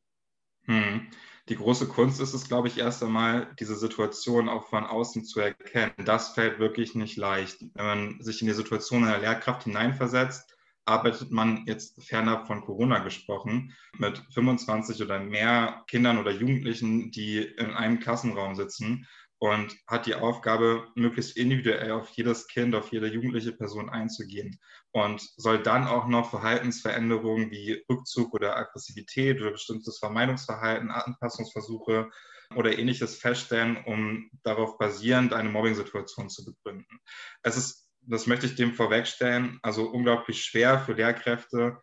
Hm. 0.64 1.11
Die 1.50 1.57
große 1.57 1.88
Kunst 1.88 2.22
ist 2.22 2.33
es, 2.33 2.48
glaube 2.48 2.68
ich, 2.68 2.78
erst 2.78 3.02
einmal, 3.02 3.55
diese 3.61 3.76
Situation 3.76 4.48
auch 4.48 4.68
von 4.68 4.85
außen 4.85 5.26
zu 5.26 5.40
erkennen. 5.40 5.92
Das 6.07 6.31
fällt 6.31 6.59
wirklich 6.59 6.94
nicht 6.94 7.18
leicht. 7.18 7.61
Wenn 7.74 7.85
man 7.85 8.22
sich 8.22 8.40
in 8.40 8.48
die 8.48 8.55
Situation 8.55 9.05
einer 9.05 9.18
Lehrkraft 9.18 9.64
hineinversetzt, 9.64 10.57
arbeitet 10.85 11.31
man 11.31 11.64
jetzt 11.66 12.03
ferner 12.03 12.45
von 12.47 12.62
Corona 12.62 12.99
gesprochen 12.99 13.75
mit 13.99 14.23
25 14.35 15.03
oder 15.03 15.21
mehr 15.21 15.85
Kindern 15.88 16.18
oder 16.18 16.33
Jugendlichen, 16.33 17.11
die 17.11 17.38
in 17.38 17.71
einem 17.73 18.01
Klassenraum 18.01 18.55
sitzen 18.55 19.07
und 19.42 19.77
hat 19.88 20.07
die 20.07 20.14
Aufgabe, 20.14 20.87
möglichst 20.95 21.37
individuell 21.37 21.90
auf 21.90 22.09
jedes 22.11 22.47
Kind, 22.47 22.77
auf 22.77 22.92
jede 22.92 23.09
jugendliche 23.09 23.51
Person 23.51 23.90
einzugehen 23.90 24.61
und 24.92 25.21
soll 25.37 25.61
dann 25.61 25.88
auch 25.88 26.07
noch 26.07 26.31
Verhaltensveränderungen 26.31 27.51
wie 27.51 27.85
Rückzug 27.90 28.35
oder 28.35 28.57
Aggressivität 28.57 29.40
oder 29.40 29.51
bestimmtes 29.51 29.99
Vermeidungsverhalten, 29.99 30.92
Anpassungsversuche 30.92 32.09
oder 32.55 32.79
ähnliches 32.79 33.18
feststellen, 33.18 33.79
um 33.85 34.31
darauf 34.45 34.79
basierend 34.79 35.33
eine 35.33 35.49
Mobbing-Situation 35.49 36.29
zu 36.29 36.45
begründen. 36.45 37.01
Es 37.42 37.57
ist, 37.57 37.90
das 38.02 38.26
möchte 38.26 38.46
ich 38.46 38.54
dem 38.54 38.74
vorwegstellen, 38.74 39.58
also 39.62 39.90
unglaublich 39.90 40.44
schwer 40.44 40.80
für 40.80 40.92
Lehrkräfte, 40.92 41.80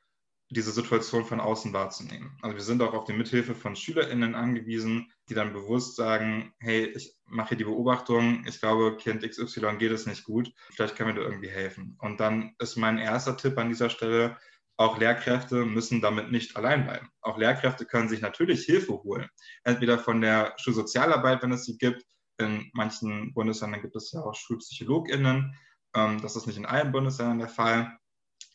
diese 0.51 0.71
Situation 0.71 1.25
von 1.25 1.39
außen 1.39 1.73
wahrzunehmen. 1.73 2.36
Also 2.41 2.55
wir 2.55 2.63
sind 2.63 2.82
auch 2.82 2.93
auf 2.93 3.05
die 3.05 3.13
Mithilfe 3.13 3.53
von 3.53 3.75
SchülerInnen 3.75 4.34
angewiesen, 4.34 5.12
die 5.29 5.36
dann 5.36 5.53
bewusst 5.53 5.95
sagen, 5.95 6.53
hey, 6.60 6.86
ich 6.95 7.15
mache 7.25 7.49
hier 7.49 7.58
die 7.58 7.63
Beobachtung, 7.65 8.43
ich 8.47 8.60
glaube, 8.60 8.97
Kind 8.97 9.21
XY 9.21 9.77
geht 9.77 9.91
es 9.91 10.08
nicht 10.08 10.23
gut, 10.23 10.51
vielleicht 10.71 10.95
kann 10.95 11.08
mir 11.08 11.13
da 11.13 11.21
irgendwie 11.21 11.49
helfen. 11.49 11.97
Und 11.99 12.19
dann 12.19 12.55
ist 12.58 12.77
mein 12.77 12.97
erster 12.97 13.38
Tipp 13.38 13.58
an 13.60 13.69
dieser 13.69 13.91
Stelle, 13.91 14.38
auch 14.79 14.97
Lehrkräfte 14.97 15.65
müssen 15.65 15.99
damit 16.01 16.32
nicht 16.32 16.55
allein 16.55 16.86
bleiben. 16.86 17.10
Auch 17.21 17.38
Lehrkräfte 17.38 17.86
können 17.86 18.08
sich 18.08 18.21
natürlich 18.21 18.63
Hilfe 18.63 18.93
holen. 18.93 19.27
Entweder 19.65 19.99
von 19.99 20.21
der 20.21 20.53
Schulsozialarbeit, 20.58 21.43
wenn 21.43 21.51
es 21.51 21.65
sie 21.65 21.77
gibt. 21.77 22.05
In 22.38 22.69
manchen 22.71 23.34
Bundesländern 23.34 23.82
gibt 23.82 23.97
es 23.97 24.13
ja 24.13 24.21
auch 24.21 24.34
SchulpsychologInnen. 24.34 25.53
Ähm, 25.95 26.21
das 26.21 26.36
ist 26.36 26.47
nicht 26.47 26.58
in 26.58 26.65
allen 26.65 26.91
Bundesländern 26.91 27.39
der 27.39 27.49
Fall. 27.49 27.97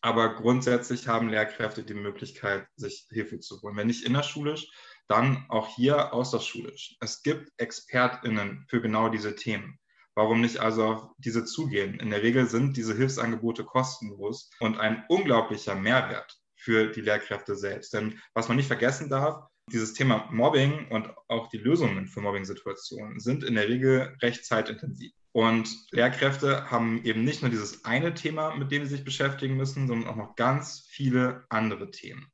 Aber 0.01 0.35
grundsätzlich 0.35 1.09
haben 1.09 1.31
Lehrkräfte 1.31 1.83
die 1.83 1.95
Möglichkeit, 1.95 2.67
sich 2.77 3.07
Hilfe 3.11 3.41
zu 3.41 3.63
holen. 3.63 3.77
Wenn 3.77 3.87
nicht 3.87 4.05
innerschulisch, 4.05 4.71
dann 5.09 5.47
auch 5.49 5.75
hier 5.75 6.13
außerschulisch. 6.13 6.97
Es 7.01 7.23
gibt 7.23 7.51
ExpertInnen 7.57 8.67
für 8.69 8.81
genau 8.81 9.09
diese 9.09 9.35
Themen. 9.35 9.79
Warum 10.15 10.41
nicht 10.41 10.59
also 10.59 10.85
auf 10.85 11.11
diese 11.19 11.45
zugehen? 11.45 11.99
In 11.99 12.11
der 12.11 12.23
Regel 12.23 12.47
sind 12.47 12.77
diese 12.77 12.95
Hilfsangebote 12.95 13.65
kostenlos 13.65 14.51
und 14.61 14.79
ein 14.79 15.05
unglaublicher 15.09 15.75
Mehrwert 15.75 16.39
für 16.57 16.89
die 16.89 17.01
Lehrkräfte 17.01 17.57
selbst. 17.57 17.93
Denn 17.95 18.21
was 18.33 18.49
man 18.49 18.57
nicht 18.57 18.69
vergessen 18.69 19.11
darf, 19.11 19.49
dieses 19.73 19.95
Thema 19.95 20.29
Mobbing 20.31 20.89
und 20.89 21.11
auch 21.29 21.49
die 21.49 21.59
Lösungen 21.59 22.07
für 22.07 22.21
Mobbing-Situationen 22.21 23.19
sind 23.19 23.43
in 23.43 23.55
der 23.55 23.69
Regel 23.69 24.17
recht 24.21 24.45
zeitintensiv. 24.45 25.13
Und 25.35 25.91
Lehrkräfte 25.91 26.71
haben 26.71 27.03
eben 27.03 27.25
nicht 27.25 27.43
nur 27.43 27.51
dieses 27.51 27.85
eine 27.85 28.15
Thema, 28.15 28.55
mit 28.55 28.71
dem 28.71 28.85
sie 28.85 28.91
sich 28.91 29.05
beschäftigen 29.05 29.57
müssen, 29.57 29.89
sondern 29.89 30.09
auch 30.09 30.15
noch 30.15 30.37
ganz 30.37 30.87
viele 30.89 31.45
andere 31.49 31.91
Themen. 31.91 32.31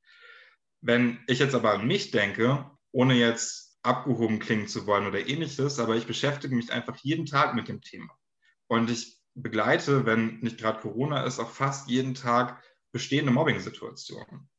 Wenn 0.83 1.19
ich 1.27 1.39
jetzt 1.39 1.55
aber 1.55 1.73
an 1.73 1.87
mich 1.87 2.11
denke, 2.11 2.71
ohne 2.93 3.15
jetzt 3.15 3.79
abgehoben 3.83 4.39
klingen 4.39 4.69
zu 4.69 4.87
wollen 4.87 5.07
oder 5.07 5.27
ähnliches, 5.27 5.79
aber 5.79 5.97
ich 5.97 6.07
beschäftige 6.07 6.55
mich 6.55 6.73
einfach 6.73 6.97
jeden 6.97 7.25
Tag 7.25 7.55
mit 7.55 7.69
dem 7.69 7.81
Thema. 7.81 8.15
Und 8.67 8.91
ich 8.91 9.19
begleite, 9.35 10.05
wenn 10.05 10.39
nicht 10.41 10.59
gerade 10.59 10.81
Corona 10.81 11.25
ist, 11.25 11.39
auch 11.39 11.51
fast 11.51 11.89
jeden 11.89 12.15
Tag 12.15 12.63
bestehende 12.93 13.33
Mobbing-Situationen. 13.33 14.51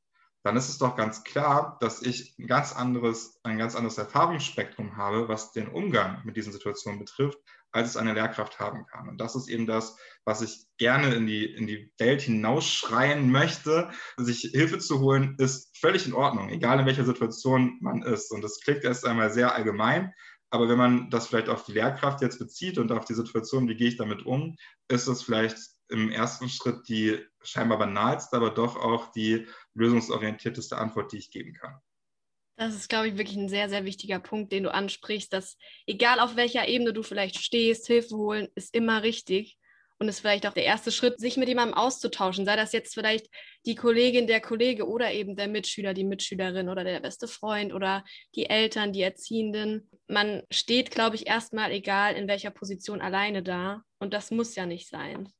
Dann 0.41 0.58
ist 0.58 0.69
es 0.69 0.80
doch 0.80 0.95
ganz 0.95 1.23
klar, 1.23 1.77
dass 1.80 2.01
ich 2.01 2.36
ein 2.39 2.47
ganz 2.47 2.73
anderes, 2.73 3.39
ein 3.43 3.60
ganz 3.60 3.75
anderes 3.75 3.99
Erfahrungsspektrum 3.99 4.97
habe, 4.97 5.27
was 5.27 5.51
den 5.51 5.67
Umgang 5.67 6.25
mit 6.25 6.38
diesen 6.38 6.51
Situationen 6.51 6.97
betrifft, 6.97 7.38
als 7.71 7.89
es 7.89 7.97
eine 7.97 8.13
Lehrkraft 8.13 8.60
haben 8.60 8.86
kann. 8.86 9.07
Und 9.07 9.19
das 9.19 9.36
ist 9.36 9.49
eben 9.49 9.65
das, 9.65 9.97
was 10.25 10.41
ich 10.41 10.65
gerne 10.77 11.13
in 11.15 11.25
die, 11.25 11.45
in 11.45 11.67
die 11.67 11.91
Welt 11.97 12.21
hinausschreien 12.21 13.31
möchte. 13.31 13.89
Sich 14.17 14.49
Hilfe 14.51 14.79
zu 14.79 14.99
holen, 14.99 15.36
ist 15.38 15.77
völlig 15.77 16.05
in 16.05 16.13
Ordnung, 16.13 16.49
egal 16.49 16.79
in 16.79 16.86
welcher 16.86 17.05
Situation 17.05 17.77
man 17.81 18.01
ist. 18.01 18.31
Und 18.31 18.41
das 18.43 18.60
klingt 18.60 18.84
erst 18.84 19.05
einmal 19.05 19.31
sehr 19.31 19.55
allgemein. 19.55 20.13
Aber 20.49 20.67
wenn 20.67 20.77
man 20.77 21.10
das 21.10 21.27
vielleicht 21.27 21.47
auf 21.47 21.63
die 21.63 21.71
Lehrkraft 21.71 22.21
jetzt 22.21 22.39
bezieht 22.39 22.77
und 22.77 22.91
auf 22.91 23.05
die 23.05 23.13
Situation, 23.13 23.69
wie 23.69 23.75
gehe 23.75 23.88
ich 23.88 23.97
damit 23.97 24.25
um, 24.25 24.57
ist 24.89 25.07
es 25.07 25.23
vielleicht 25.23 25.57
im 25.88 26.10
ersten 26.10 26.49
Schritt 26.49 26.88
die 26.89 27.19
scheinbar 27.41 27.79
banalste, 27.79 28.36
aber 28.36 28.49
doch 28.49 28.75
auch 28.75 29.12
die 29.12 29.47
lösungsorientierteste 29.73 30.77
Antwort, 30.77 31.12
die 31.13 31.17
ich 31.17 31.31
geben 31.31 31.53
kann. 31.53 31.79
Das 32.62 32.76
ist, 32.76 32.89
glaube 32.89 33.08
ich, 33.08 33.17
wirklich 33.17 33.38
ein 33.38 33.50
sehr, 33.50 33.69
sehr 33.69 33.86
wichtiger 33.86 34.19
Punkt, 34.19 34.52
den 34.52 34.62
du 34.62 34.71
ansprichst, 34.71 35.34
dass 35.34 35.58
egal 35.88 36.19
auf 36.19 36.36
welcher 36.36 36.67
Ebene 36.67 36.93
du 36.93 37.02
vielleicht 37.02 37.39
stehst, 37.39 37.88
Hilfe 37.88 38.15
holen 38.15 38.50
ist 38.54 38.76
immer 38.76 39.02
richtig 39.02 39.58
und 39.97 40.08
ist 40.08 40.19
vielleicht 40.19 40.45
auch 40.45 40.54
der 40.54 40.65
erste 40.65 40.91
Schritt, 40.91 41.19
sich 41.19 41.38
mit 41.38 41.47
jemandem 41.47 41.76
auszutauschen, 41.76 42.45
sei 42.45 42.56
das 42.56 42.71
jetzt 42.71 42.93
vielleicht 42.93 43.26
die 43.65 43.74
Kollegin, 43.74 44.28
der 44.28 44.41
Kollege 44.41 44.88
oder 44.88 45.12
eben 45.12 45.36
der 45.36 45.47
Mitschüler, 45.47 45.95
die 45.95 46.04
Mitschülerin 46.04 46.69
oder 46.69 46.84
der 46.84 47.00
beste 47.00 47.28
Freund 47.28 47.74
oder 47.74 48.06
die 48.36 48.47
Eltern, 48.47 48.93
die 48.93 49.02
Erziehenden. 49.02 49.89
Man 50.08 50.43
steht, 50.52 50.91
glaube 50.91 51.15
ich, 51.15 51.26
erstmal 51.26 51.71
egal 51.71 52.13
in 52.13 52.28
welcher 52.28 52.52
Position 52.52 53.02
alleine 53.02 53.41
da 53.41 53.82
und 53.97 54.13
das 54.13 54.30
muss 54.30 54.56
ja 54.56 54.67
nicht 54.67 54.88
sein. 54.88 55.34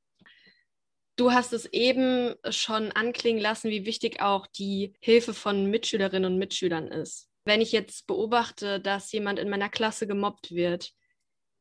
Du 1.22 1.32
hast 1.32 1.54
es 1.54 1.68
eben 1.68 2.34
schon 2.50 2.92
anklingen 2.94 3.40
lassen, 3.40 3.70
wie 3.70 3.86
wichtig 3.86 4.24
auch 4.24 4.48
die 4.48 4.96
Hilfe 5.02 5.36
von 5.36 5.70
Mitschülerinnen 5.70 6.34
und 6.34 6.40
Mitschülern 6.40 6.88
ist. 6.88 7.30
Wenn 7.46 7.62
ich 7.62 7.72
jetzt 7.72 8.08
beobachte, 8.08 8.80
dass 8.80 9.12
jemand 9.12 9.38
in 9.38 9.48
meiner 9.48 9.70
Klasse 9.70 10.08
gemobbt 10.08 10.50
wird, 10.50 10.94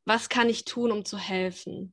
was 0.07 0.31
kann 0.31 0.49
ich 0.49 0.65
tun, 0.65 0.91
um 0.91 1.05
zu 1.05 1.19
helfen? 1.19 1.93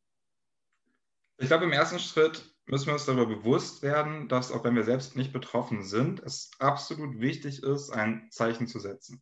Ich 1.39 1.47
glaube, 1.47 1.65
im 1.65 1.73
ersten 1.73 1.99
Schritt 1.99 2.41
müssen 2.67 2.85
wir 2.85 2.93
uns 2.93 3.03
darüber 3.03 3.25
bewusst 3.25 3.81
werden, 3.81 4.29
dass 4.29 4.53
auch 4.53 4.63
wenn 4.63 4.77
wir 4.77 4.85
selbst 4.85 5.17
nicht 5.17 5.33
betroffen 5.33 5.83
sind, 5.83 6.21
es 6.21 6.51
absolut 6.59 7.19
wichtig 7.19 7.63
ist, 7.63 7.89
ein 7.89 8.29
Zeichen 8.31 8.67
zu 8.67 8.79
setzen. 8.79 9.21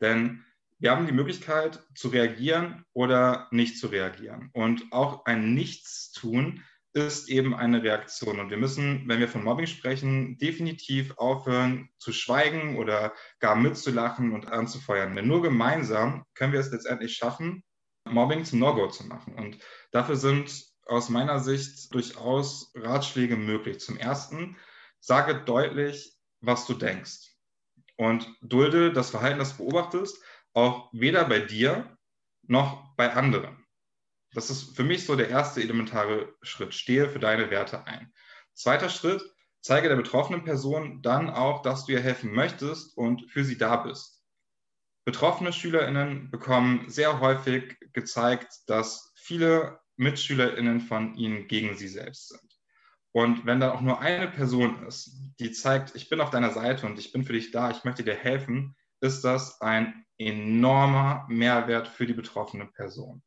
Denn 0.00 0.46
wir 0.78 0.92
haben 0.92 1.04
die 1.04 1.12
Möglichkeit 1.12 1.78
zu 1.94 2.08
reagieren 2.08 2.86
oder 2.94 3.48
nicht 3.50 3.78
zu 3.78 3.88
reagieren. 3.88 4.48
Und 4.54 4.90
auch 4.92 5.26
ein 5.26 5.52
Nichtstun 5.52 6.64
ist 6.94 7.28
eben 7.28 7.54
eine 7.54 7.82
Reaktion. 7.82 8.38
Und 8.38 8.50
wir 8.50 8.58
müssen, 8.58 9.08
wenn 9.08 9.20
wir 9.20 9.28
von 9.28 9.42
Mobbing 9.42 9.66
sprechen, 9.66 10.36
definitiv 10.38 11.16
aufhören 11.16 11.88
zu 11.98 12.12
schweigen 12.12 12.76
oder 12.76 13.14
gar 13.40 13.56
mitzulachen 13.56 14.32
und 14.32 14.48
anzufeuern. 14.48 15.16
Denn 15.16 15.26
nur 15.26 15.42
gemeinsam 15.42 16.24
können 16.34 16.52
wir 16.52 16.60
es 16.60 16.70
letztendlich 16.70 17.16
schaffen, 17.16 17.64
Mobbing 18.04 18.44
zum 18.44 18.58
No-Go 18.58 18.88
zu 18.88 19.06
machen. 19.06 19.34
Und 19.34 19.58
dafür 19.90 20.16
sind 20.16 20.64
aus 20.84 21.08
meiner 21.08 21.40
Sicht 21.40 21.94
durchaus 21.94 22.72
Ratschläge 22.74 23.36
möglich. 23.36 23.80
Zum 23.80 23.96
Ersten, 23.96 24.56
sage 25.00 25.42
deutlich, 25.44 26.14
was 26.40 26.66
du 26.66 26.74
denkst. 26.74 27.36
Und 27.96 28.28
dulde 28.42 28.92
das 28.92 29.10
Verhalten, 29.10 29.38
das 29.38 29.56
du 29.56 29.64
beobachtest, 29.64 30.22
auch 30.52 30.90
weder 30.92 31.24
bei 31.24 31.38
dir 31.38 31.96
noch 32.42 32.94
bei 32.96 33.12
anderen. 33.12 33.61
Das 34.34 34.50
ist 34.50 34.74
für 34.76 34.84
mich 34.84 35.04
so 35.04 35.14
der 35.16 35.28
erste 35.28 35.60
elementare 35.60 36.34
Schritt. 36.42 36.74
Stehe 36.74 37.08
für 37.08 37.18
deine 37.18 37.50
Werte 37.50 37.86
ein. 37.86 38.12
Zweiter 38.54 38.88
Schritt, 38.88 39.22
zeige 39.60 39.88
der 39.88 39.96
betroffenen 39.96 40.44
Person 40.44 41.02
dann 41.02 41.30
auch, 41.30 41.62
dass 41.62 41.84
du 41.84 41.92
ihr 41.92 42.00
helfen 42.00 42.32
möchtest 42.32 42.96
und 42.96 43.30
für 43.30 43.44
sie 43.44 43.58
da 43.58 43.76
bist. 43.76 44.22
Betroffene 45.04 45.52
SchülerInnen 45.52 46.30
bekommen 46.30 46.88
sehr 46.88 47.20
häufig 47.20 47.76
gezeigt, 47.92 48.60
dass 48.66 49.12
viele 49.16 49.80
MitschülerInnen 49.96 50.80
von 50.80 51.14
ihnen 51.14 51.48
gegen 51.48 51.76
sie 51.76 51.88
selbst 51.88 52.28
sind. 52.28 52.52
Und 53.12 53.44
wenn 53.44 53.60
da 53.60 53.72
auch 53.72 53.82
nur 53.82 54.00
eine 54.00 54.28
Person 54.28 54.86
ist, 54.86 55.10
die 55.38 55.52
zeigt, 55.52 55.94
ich 55.94 56.08
bin 56.08 56.20
auf 56.20 56.30
deiner 56.30 56.50
Seite 56.50 56.86
und 56.86 56.98
ich 56.98 57.12
bin 57.12 57.24
für 57.24 57.34
dich 57.34 57.50
da, 57.50 57.70
ich 57.70 57.84
möchte 57.84 58.04
dir 58.04 58.14
helfen, 58.14 58.74
ist 59.00 59.22
das 59.22 59.60
ein 59.60 60.06
enormer 60.18 61.26
Mehrwert 61.28 61.88
für 61.88 62.06
die 62.06 62.14
betroffene 62.14 62.66
Person. 62.66 63.22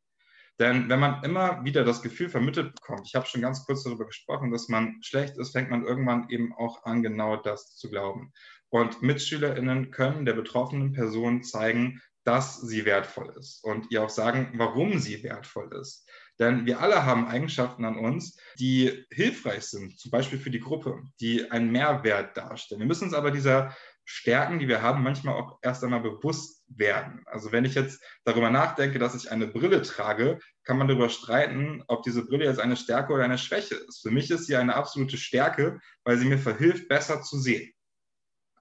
Denn 0.58 0.88
wenn 0.88 1.00
man 1.00 1.22
immer 1.22 1.64
wieder 1.64 1.84
das 1.84 2.02
Gefühl 2.02 2.30
vermittelt 2.30 2.74
bekommt, 2.74 3.06
ich 3.06 3.14
habe 3.14 3.26
schon 3.26 3.42
ganz 3.42 3.64
kurz 3.66 3.82
darüber 3.82 4.06
gesprochen, 4.06 4.50
dass 4.50 4.68
man 4.68 5.02
schlecht 5.02 5.36
ist, 5.36 5.52
fängt 5.52 5.70
man 5.70 5.84
irgendwann 5.84 6.28
eben 6.30 6.54
auch 6.54 6.84
an, 6.84 7.02
genau 7.02 7.36
das 7.36 7.76
zu 7.76 7.90
glauben. 7.90 8.32
Und 8.70 9.02
MitschülerInnen 9.02 9.90
können 9.90 10.24
der 10.24 10.32
betroffenen 10.32 10.92
Person 10.92 11.42
zeigen, 11.42 12.00
dass 12.24 12.60
sie 12.60 12.84
wertvoll 12.84 13.32
ist 13.38 13.62
und 13.62 13.90
ihr 13.90 14.02
auch 14.02 14.10
sagen, 14.10 14.52
warum 14.56 14.98
sie 14.98 15.22
wertvoll 15.22 15.70
ist. 15.80 16.08
Denn 16.38 16.66
wir 16.66 16.80
alle 16.80 17.06
haben 17.06 17.28
Eigenschaften 17.28 17.84
an 17.84 17.96
uns, 17.96 18.38
die 18.58 19.06
hilfreich 19.10 19.62
sind, 19.62 19.98
zum 19.98 20.10
Beispiel 20.10 20.38
für 20.38 20.50
die 20.50 20.60
Gruppe, 20.60 21.02
die 21.20 21.50
einen 21.50 21.70
Mehrwert 21.70 22.36
darstellen. 22.36 22.80
Wir 22.80 22.88
müssen 22.88 23.04
uns 23.04 23.14
aber 23.14 23.30
dieser 23.30 23.74
Stärken, 24.04 24.58
die 24.58 24.68
wir 24.68 24.82
haben, 24.82 25.02
manchmal 25.02 25.34
auch 25.34 25.58
erst 25.62 25.84
einmal 25.84 26.00
bewusst 26.00 26.55
werden. 26.68 27.22
Also 27.26 27.52
wenn 27.52 27.64
ich 27.64 27.74
jetzt 27.74 28.02
darüber 28.24 28.50
nachdenke, 28.50 28.98
dass 28.98 29.14
ich 29.14 29.30
eine 29.30 29.46
Brille 29.46 29.82
trage, 29.82 30.38
kann 30.64 30.78
man 30.78 30.88
darüber 30.88 31.08
streiten, 31.08 31.82
ob 31.86 32.02
diese 32.02 32.24
Brille 32.24 32.44
jetzt 32.44 32.60
eine 32.60 32.76
Stärke 32.76 33.12
oder 33.12 33.24
eine 33.24 33.38
Schwäche 33.38 33.76
ist. 33.76 34.02
Für 34.02 34.10
mich 34.10 34.30
ist 34.30 34.46
sie 34.46 34.56
eine 34.56 34.74
absolute 34.74 35.16
Stärke, 35.16 35.80
weil 36.04 36.18
sie 36.18 36.26
mir 36.26 36.38
verhilft, 36.38 36.88
besser 36.88 37.22
zu 37.22 37.38
sehen. 37.38 37.72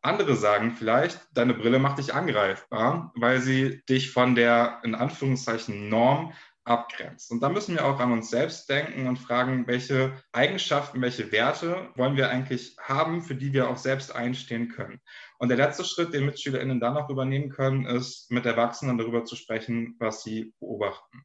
Andere 0.01 0.35
sagen 0.35 0.75
vielleicht, 0.77 1.19
deine 1.33 1.55
Brille 1.55 1.79
macht 1.79 1.97
dich 1.97 2.13
angreifbar, 2.13 3.11
weil 3.15 3.41
sie 3.41 3.83
dich 3.89 4.11
von 4.11 4.35
der 4.35 4.81
in 4.83 4.93
Anführungszeichen 4.93 5.89
Norm 5.89 6.31
abgrenzt. 6.65 7.31
Und 7.31 7.41
da 7.41 7.49
müssen 7.49 7.75
wir 7.75 7.85
auch 7.85 7.99
an 7.99 8.11
uns 8.11 8.29
selbst 8.29 8.67
denken 8.69 9.07
und 9.07 9.17
fragen, 9.17 9.67
welche 9.67 10.13
Eigenschaften, 10.31 11.01
welche 11.01 11.31
Werte 11.31 11.89
wollen 11.95 12.17
wir 12.17 12.29
eigentlich 12.29 12.75
haben, 12.81 13.21
für 13.21 13.35
die 13.35 13.53
wir 13.53 13.69
auch 13.69 13.77
selbst 13.77 14.13
einstehen 14.13 14.69
können. 14.69 14.99
Und 15.37 15.49
der 15.49 15.57
letzte 15.57 15.85
Schritt, 15.85 16.13
den 16.13 16.25
MitschülerInnen 16.25 16.79
dann 16.79 16.95
noch 16.95 17.09
übernehmen 17.09 17.49
können, 17.49 17.85
ist, 17.85 18.31
mit 18.31 18.45
Erwachsenen 18.45 18.97
darüber 18.97 19.25
zu 19.25 19.35
sprechen, 19.35 19.95
was 19.99 20.23
sie 20.23 20.53
beobachten. 20.59 21.23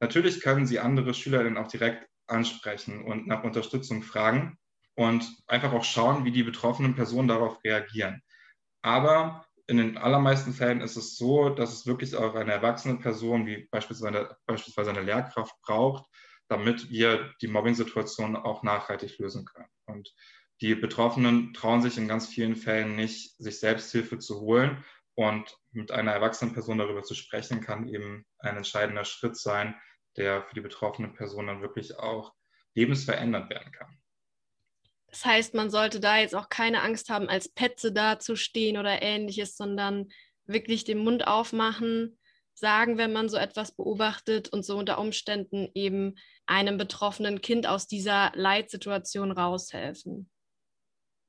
Natürlich 0.00 0.40
können 0.40 0.66
sie 0.66 0.80
andere 0.80 1.14
SchülerInnen 1.14 1.56
auch 1.56 1.68
direkt 1.68 2.08
ansprechen 2.26 3.04
und 3.04 3.26
nach 3.26 3.44
Unterstützung 3.44 4.02
fragen 4.02 4.58
und 4.96 5.24
einfach 5.46 5.72
auch 5.72 5.84
schauen, 5.84 6.24
wie 6.24 6.32
die 6.32 6.42
betroffenen 6.42 6.94
Personen 6.94 7.28
darauf 7.28 7.62
reagieren. 7.64 8.22
Aber 8.82 9.46
in 9.70 9.76
den 9.76 9.96
allermeisten 9.96 10.52
Fällen 10.52 10.80
ist 10.80 10.96
es 10.96 11.16
so, 11.16 11.48
dass 11.48 11.72
es 11.72 11.86
wirklich 11.86 12.16
auch 12.16 12.34
eine 12.34 12.52
erwachsene 12.52 12.98
Person, 12.98 13.46
wie 13.46 13.68
beispielsweise, 13.70 14.36
beispielsweise 14.44 14.90
eine 14.90 15.02
Lehrkraft, 15.02 15.54
braucht, 15.62 16.04
damit 16.48 16.90
wir 16.90 17.32
die 17.40 17.46
Mobbing-Situation 17.46 18.34
auch 18.34 18.64
nachhaltig 18.64 19.18
lösen 19.18 19.44
können. 19.44 19.68
Und 19.86 20.12
die 20.60 20.74
Betroffenen 20.74 21.54
trauen 21.54 21.82
sich 21.82 21.96
in 21.96 22.08
ganz 22.08 22.26
vielen 22.26 22.56
Fällen 22.56 22.96
nicht, 22.96 23.36
sich 23.38 23.60
Selbsthilfe 23.60 24.18
zu 24.18 24.40
holen. 24.40 24.84
Und 25.14 25.56
mit 25.70 25.92
einer 25.92 26.12
erwachsenen 26.12 26.52
Person 26.52 26.78
darüber 26.78 27.04
zu 27.04 27.14
sprechen, 27.14 27.60
kann 27.60 27.86
eben 27.86 28.26
ein 28.40 28.56
entscheidender 28.56 29.04
Schritt 29.04 29.36
sein, 29.36 29.76
der 30.16 30.42
für 30.42 30.54
die 30.56 30.62
betroffene 30.62 31.08
Person 31.08 31.46
dann 31.46 31.62
wirklich 31.62 31.96
auch 31.96 32.32
lebensverändert 32.74 33.50
werden 33.50 33.70
kann. 33.70 33.99
Das 35.10 35.24
heißt, 35.24 35.54
man 35.54 35.70
sollte 35.70 36.00
da 36.00 36.18
jetzt 36.18 36.34
auch 36.34 36.48
keine 36.48 36.82
Angst 36.82 37.10
haben, 37.10 37.28
als 37.28 37.48
Petze 37.48 37.92
dazustehen 37.92 38.78
oder 38.78 39.02
ähnliches, 39.02 39.56
sondern 39.56 40.08
wirklich 40.46 40.84
den 40.84 40.98
Mund 40.98 41.26
aufmachen, 41.26 42.18
sagen, 42.54 42.98
wenn 42.98 43.12
man 43.12 43.28
so 43.28 43.36
etwas 43.36 43.72
beobachtet 43.72 44.48
und 44.48 44.64
so 44.64 44.78
unter 44.78 44.98
Umständen 44.98 45.68
eben 45.74 46.16
einem 46.46 46.76
betroffenen 46.78 47.40
Kind 47.40 47.66
aus 47.66 47.86
dieser 47.86 48.32
Leitsituation 48.34 49.32
raushelfen. 49.32 50.30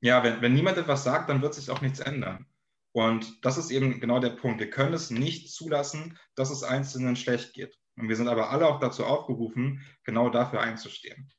Ja, 0.00 0.22
wenn, 0.22 0.42
wenn 0.42 0.54
niemand 0.54 0.78
etwas 0.78 1.04
sagt, 1.04 1.30
dann 1.30 1.42
wird 1.42 1.54
sich 1.54 1.70
auch 1.70 1.80
nichts 1.80 2.00
ändern. 2.00 2.46
Und 2.92 3.44
das 3.44 3.56
ist 3.56 3.70
eben 3.70 4.00
genau 4.00 4.20
der 4.20 4.30
Punkt. 4.30 4.60
Wir 4.60 4.68
können 4.68 4.92
es 4.92 5.10
nicht 5.10 5.52
zulassen, 5.52 6.18
dass 6.34 6.50
es 6.50 6.62
Einzelnen 6.62 7.16
schlecht 7.16 7.54
geht. 7.54 7.78
Und 7.96 8.08
wir 8.08 8.16
sind 8.16 8.28
aber 8.28 8.50
alle 8.50 8.68
auch 8.68 8.80
dazu 8.80 9.04
aufgerufen, 9.06 9.86
genau 10.04 10.28
dafür 10.28 10.60
einzustehen 10.60 11.31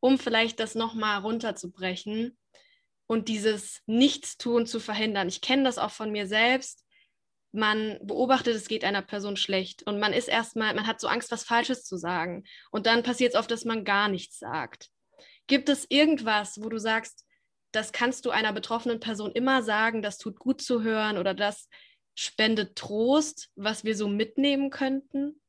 um 0.00 0.18
vielleicht 0.18 0.60
das 0.60 0.74
nochmal 0.74 1.20
runterzubrechen 1.20 2.36
und 3.06 3.28
dieses 3.28 3.82
Nichtstun 3.86 4.66
zu 4.66 4.80
verhindern. 4.80 5.28
Ich 5.28 5.40
kenne 5.40 5.64
das 5.64 5.78
auch 5.78 5.90
von 5.90 6.12
mir 6.12 6.26
selbst. 6.26 6.84
Man 7.52 7.98
beobachtet, 8.02 8.54
es 8.54 8.68
geht 8.68 8.84
einer 8.84 9.02
Person 9.02 9.36
schlecht 9.36 9.82
und 9.84 9.98
man 9.98 10.12
ist 10.12 10.28
erstmal, 10.28 10.74
man 10.74 10.86
hat 10.86 11.00
so 11.00 11.08
Angst, 11.08 11.30
was 11.30 11.44
Falsches 11.44 11.84
zu 11.84 11.96
sagen. 11.96 12.44
Und 12.70 12.86
dann 12.86 13.02
passiert 13.02 13.32
es 13.32 13.38
oft, 13.38 13.50
dass 13.50 13.64
man 13.64 13.84
gar 13.84 14.08
nichts 14.08 14.38
sagt. 14.38 14.90
Gibt 15.46 15.70
es 15.70 15.86
irgendwas, 15.88 16.62
wo 16.62 16.68
du 16.68 16.78
sagst, 16.78 17.24
das 17.72 17.92
kannst 17.92 18.26
du 18.26 18.30
einer 18.30 18.52
betroffenen 18.52 19.00
Person 19.00 19.32
immer 19.32 19.62
sagen, 19.62 20.02
das 20.02 20.18
tut 20.18 20.38
gut 20.38 20.60
zu 20.60 20.82
hören 20.82 21.16
oder 21.16 21.34
das 21.34 21.68
spendet 22.14 22.76
Trost, 22.76 23.50
was 23.56 23.84
wir 23.84 23.96
so 23.96 24.08
mitnehmen 24.08 24.70
könnten? 24.70 25.40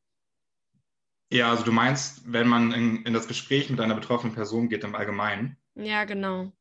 Ja, 1.31 1.51
also 1.51 1.63
du 1.63 1.71
meinst, 1.71 2.31
wenn 2.31 2.47
man 2.47 2.71
in, 2.71 3.03
in 3.05 3.13
das 3.13 3.27
Gespräch 3.27 3.69
mit 3.69 3.79
einer 3.79 3.95
betroffenen 3.95 4.33
Person 4.33 4.69
geht 4.69 4.83
im 4.83 4.95
Allgemeinen? 4.95 5.57
Ja, 5.75 6.05
genau. 6.05 6.51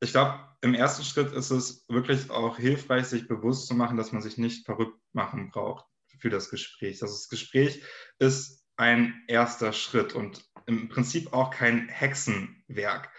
Ich 0.00 0.12
glaube, 0.12 0.40
im 0.62 0.74
ersten 0.74 1.04
Schritt 1.04 1.32
ist 1.32 1.50
es 1.50 1.84
wirklich 1.88 2.30
auch 2.30 2.56
hilfreich, 2.56 3.06
sich 3.06 3.28
bewusst 3.28 3.66
zu 3.66 3.74
machen, 3.74 3.96
dass 3.96 4.12
man 4.12 4.22
sich 4.22 4.38
nicht 4.38 4.64
verrückt 4.64 4.98
machen 5.12 5.50
braucht 5.50 5.84
für 6.18 6.30
das 6.30 6.50
Gespräch. 6.50 7.02
Also 7.02 7.14
das 7.14 7.28
Gespräch 7.28 7.82
ist 8.18 8.64
ein 8.76 9.22
erster 9.28 9.72
Schritt 9.72 10.14
und 10.14 10.44
im 10.66 10.88
Prinzip 10.88 11.32
auch 11.32 11.50
kein 11.50 11.88
Hexenwerk. 11.88 13.10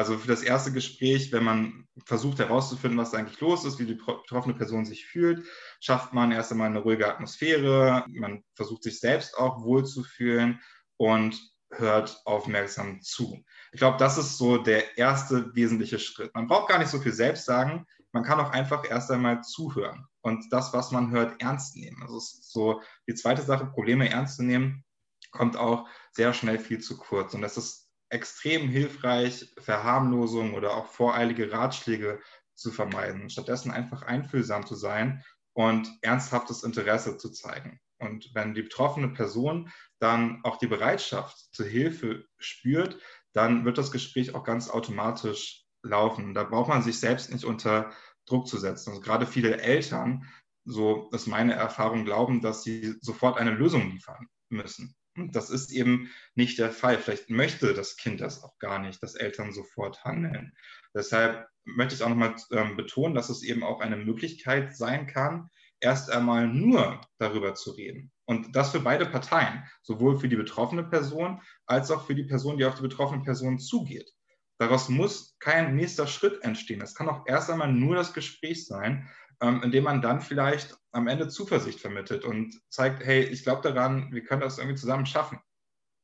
Also 0.00 0.16
für 0.16 0.28
das 0.28 0.42
erste 0.42 0.72
Gespräch, 0.72 1.30
wenn 1.30 1.44
man 1.44 1.86
versucht 2.06 2.38
herauszufinden, 2.38 2.98
was 2.98 3.12
eigentlich 3.12 3.38
los 3.38 3.66
ist, 3.66 3.78
wie 3.78 3.84
die 3.84 3.96
betroffene 3.96 4.54
Person 4.54 4.86
sich 4.86 5.04
fühlt, 5.04 5.46
schafft 5.78 6.14
man 6.14 6.32
erst 6.32 6.50
einmal 6.52 6.68
eine 6.68 6.78
ruhige 6.78 7.06
Atmosphäre, 7.06 8.06
man 8.08 8.42
versucht 8.54 8.82
sich 8.82 8.98
selbst 8.98 9.36
auch 9.36 9.62
wohlzufühlen 9.62 10.58
und 10.96 11.38
hört 11.70 12.22
aufmerksam 12.24 13.02
zu. 13.02 13.44
Ich 13.72 13.78
glaube, 13.78 13.98
das 13.98 14.16
ist 14.16 14.38
so 14.38 14.56
der 14.56 14.96
erste 14.96 15.54
wesentliche 15.54 15.98
Schritt. 15.98 16.34
Man 16.34 16.46
braucht 16.46 16.70
gar 16.70 16.78
nicht 16.78 16.90
so 16.90 16.98
viel 16.98 17.12
selbst 17.12 17.44
sagen, 17.44 17.84
man 18.12 18.24
kann 18.24 18.40
auch 18.40 18.52
einfach 18.52 18.88
erst 18.88 19.10
einmal 19.10 19.42
zuhören 19.42 20.06
und 20.22 20.50
das, 20.50 20.72
was 20.72 20.92
man 20.92 21.10
hört, 21.10 21.42
ernst 21.42 21.76
nehmen. 21.76 22.02
Also 22.02 22.16
ist 22.16 22.50
so 22.50 22.80
die 23.06 23.14
zweite 23.14 23.42
Sache, 23.42 23.66
Probleme 23.66 24.08
ernst 24.08 24.36
zu 24.36 24.44
nehmen, 24.44 24.82
kommt 25.30 25.58
auch 25.58 25.86
sehr 26.12 26.32
schnell 26.32 26.58
viel 26.58 26.78
zu 26.78 26.96
kurz. 26.96 27.34
Und 27.34 27.42
das 27.42 27.58
ist 27.58 27.89
extrem 28.10 28.68
hilfreich, 28.68 29.52
Verharmlosung 29.58 30.54
oder 30.54 30.76
auch 30.76 30.86
voreilige 30.86 31.50
Ratschläge 31.50 32.20
zu 32.54 32.70
vermeiden. 32.70 33.30
Stattdessen 33.30 33.70
einfach 33.70 34.02
einfühlsam 34.02 34.66
zu 34.66 34.74
sein 34.74 35.24
und 35.54 35.88
ernsthaftes 36.02 36.62
Interesse 36.62 37.16
zu 37.16 37.30
zeigen. 37.30 37.80
Und 37.98 38.30
wenn 38.34 38.54
die 38.54 38.62
betroffene 38.62 39.08
Person 39.08 39.70
dann 39.98 40.40
auch 40.44 40.56
die 40.56 40.66
Bereitschaft 40.66 41.36
zur 41.52 41.66
Hilfe 41.66 42.24
spürt, 42.38 42.98
dann 43.32 43.64
wird 43.64 43.78
das 43.78 43.92
Gespräch 43.92 44.34
auch 44.34 44.44
ganz 44.44 44.68
automatisch 44.68 45.64
laufen. 45.82 46.34
Da 46.34 46.44
braucht 46.44 46.68
man 46.68 46.82
sich 46.82 46.98
selbst 46.98 47.32
nicht 47.32 47.44
unter 47.44 47.92
Druck 48.26 48.46
zu 48.46 48.58
setzen. 48.58 48.90
Also 48.90 49.02
gerade 49.02 49.26
viele 49.26 49.60
Eltern, 49.60 50.26
so 50.64 51.10
ist 51.12 51.26
meine 51.26 51.54
Erfahrung, 51.54 52.04
glauben, 52.04 52.40
dass 52.40 52.62
sie 52.62 52.94
sofort 53.00 53.38
eine 53.38 53.50
Lösung 53.50 53.90
liefern 53.90 54.26
müssen. 54.48 54.94
Das 55.28 55.50
ist 55.50 55.70
eben 55.72 56.10
nicht 56.34 56.58
der 56.58 56.70
Fall. 56.70 56.98
Vielleicht 56.98 57.30
möchte 57.30 57.74
das 57.74 57.96
Kind 57.96 58.20
das 58.20 58.42
auch 58.42 58.58
gar 58.58 58.78
nicht, 58.78 59.02
dass 59.02 59.14
Eltern 59.14 59.52
sofort 59.52 60.04
handeln. 60.04 60.52
Deshalb 60.94 61.46
möchte 61.64 61.94
ich 61.94 62.02
auch 62.02 62.08
nochmal 62.08 62.34
ähm, 62.52 62.76
betonen, 62.76 63.14
dass 63.14 63.30
es 63.30 63.42
eben 63.42 63.62
auch 63.62 63.80
eine 63.80 63.96
Möglichkeit 63.96 64.76
sein 64.76 65.06
kann, 65.06 65.50
erst 65.80 66.10
einmal 66.10 66.46
nur 66.46 67.00
darüber 67.18 67.54
zu 67.54 67.72
reden. 67.72 68.10
Und 68.26 68.54
das 68.54 68.70
für 68.70 68.80
beide 68.80 69.06
Parteien, 69.06 69.64
sowohl 69.82 70.18
für 70.18 70.28
die 70.28 70.36
betroffene 70.36 70.84
Person 70.84 71.40
als 71.66 71.90
auch 71.90 72.06
für 72.06 72.14
die 72.14 72.24
Person, 72.24 72.58
die 72.58 72.64
auf 72.64 72.76
die 72.76 72.82
betroffene 72.82 73.22
Person 73.22 73.58
zugeht. 73.58 74.10
Daraus 74.58 74.88
muss 74.90 75.36
kein 75.38 75.74
nächster 75.74 76.06
Schritt 76.06 76.42
entstehen. 76.42 76.82
Es 76.82 76.94
kann 76.94 77.08
auch 77.08 77.24
erst 77.26 77.50
einmal 77.50 77.72
nur 77.72 77.96
das 77.96 78.12
Gespräch 78.12 78.66
sein, 78.66 79.08
ähm, 79.40 79.62
indem 79.62 79.84
man 79.84 80.02
dann 80.02 80.20
vielleicht 80.20 80.76
am 80.92 81.08
Ende 81.08 81.28
Zuversicht 81.28 81.80
vermittelt 81.80 82.24
und 82.24 82.60
zeigt, 82.68 83.04
hey, 83.04 83.22
ich 83.22 83.42
glaube 83.42 83.62
daran, 83.62 84.12
wir 84.12 84.24
können 84.24 84.40
das 84.40 84.58
irgendwie 84.58 84.78
zusammen 84.78 85.06
schaffen. 85.06 85.38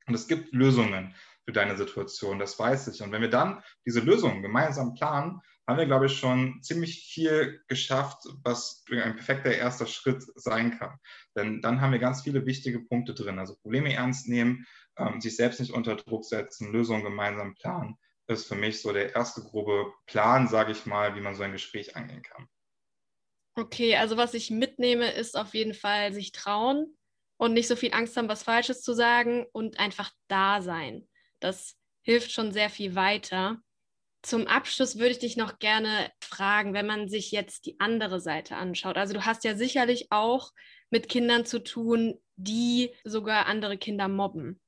Und 0.07 0.15
es 0.15 0.29
gibt 0.29 0.53
Lösungen 0.53 1.15
für 1.45 1.53
deine 1.53 1.77
Situation, 1.77 2.39
das 2.39 2.59
weiß 2.59 2.89
ich. 2.89 3.03
Und 3.03 3.13
wenn 3.13 3.23
wir 3.23 3.31
dann 3.31 3.63
diese 3.85 4.01
Lösungen 4.01 4.43
gemeinsam 4.43 4.95
planen, 4.95 5.41
haben 5.67 5.79
wir, 5.79 5.87
glaube 5.87 6.07
ich, 6.07 6.17
schon 6.17 6.63
ziemlich 6.63 7.09
viel 7.13 7.61
geschafft, 7.67 8.23
was 8.45 8.85
ein 8.91 9.17
perfekter 9.17 9.53
erster 9.53 9.87
Schritt 9.87 10.25
sein 10.37 10.79
kann. 10.79 10.97
Denn 11.35 11.61
dann 11.61 11.81
haben 11.81 11.93
wir 11.93 11.99
ganz 11.99 12.23
viele 12.23 12.47
wichtige 12.47 12.81
Punkte 12.81 13.15
drin. 13.15 13.41
Also 13.41 13.57
Probleme 13.57 13.93
ernst 13.93 14.29
nehmen, 14.29 14.65
ähm, 14.97 15.21
sich 15.21 15.35
selbst 15.35 15.59
nicht 15.59 15.73
unter 15.73 15.97
Druck 15.97 16.25
setzen, 16.25 16.73
Lösungen 16.73 17.03
gemeinsam 17.03 17.55
planen, 17.55 17.97
ist 18.29 18.47
für 18.47 18.55
mich 18.55 18.81
so 18.81 18.93
der 18.93 19.15
erste 19.15 19.43
grobe 19.43 19.93
Plan, 20.07 20.47
sage 20.47 20.73
ich 20.73 20.87
mal, 20.87 21.17
wie 21.17 21.21
man 21.21 21.35
so 21.35 21.43
ein 21.43 21.53
Gespräch 21.53 21.97
angehen 21.97 22.23
kann. 22.23 22.49
Okay, 23.59 23.97
also 23.97 24.19
was 24.19 24.35
ich 24.35 24.51
mitnehme, 24.51 25.11
ist 25.13 25.37
auf 25.37 25.55
jeden 25.55 25.73
Fall 25.73 26.13
sich 26.13 26.31
trauen 26.33 26.95
und 27.39 27.55
nicht 27.55 27.69
so 27.69 27.75
viel 27.75 27.95
Angst 27.95 28.15
haben, 28.17 28.29
was 28.29 28.43
Falsches 28.43 28.83
zu 28.83 28.93
sagen 28.93 29.47
und 29.53 29.79
einfach 29.81 30.11
da 30.29 30.61
sein. 30.61 31.09
Das 31.41 31.75
hilft 32.03 32.33
schon 32.33 32.53
sehr 32.53 32.69
viel 32.69 32.95
weiter. 32.95 33.59
Zum 34.23 34.47
Abschluss 34.47 34.99
würde 34.99 35.13
ich 35.13 35.21
dich 35.21 35.39
noch 35.39 35.59
gerne 35.59 36.11
fragen, 36.21 36.75
wenn 36.75 36.87
man 36.87 37.09
sich 37.09 37.33
jetzt 37.33 37.65
die 37.65 37.81
andere 37.81 38.21
Seite 38.21 38.57
anschaut. 38.57 38.99
Also 38.99 39.15
du 39.15 39.25
hast 39.25 39.45
ja 39.45 39.57
sicherlich 39.57 40.09
auch 40.11 40.53
mit 40.91 41.09
Kindern 41.09 41.47
zu 41.47 41.63
tun, 41.63 42.21
die 42.37 42.91
sogar 43.05 43.47
andere 43.47 43.79
Kinder 43.79 44.09
mobben. 44.09 44.61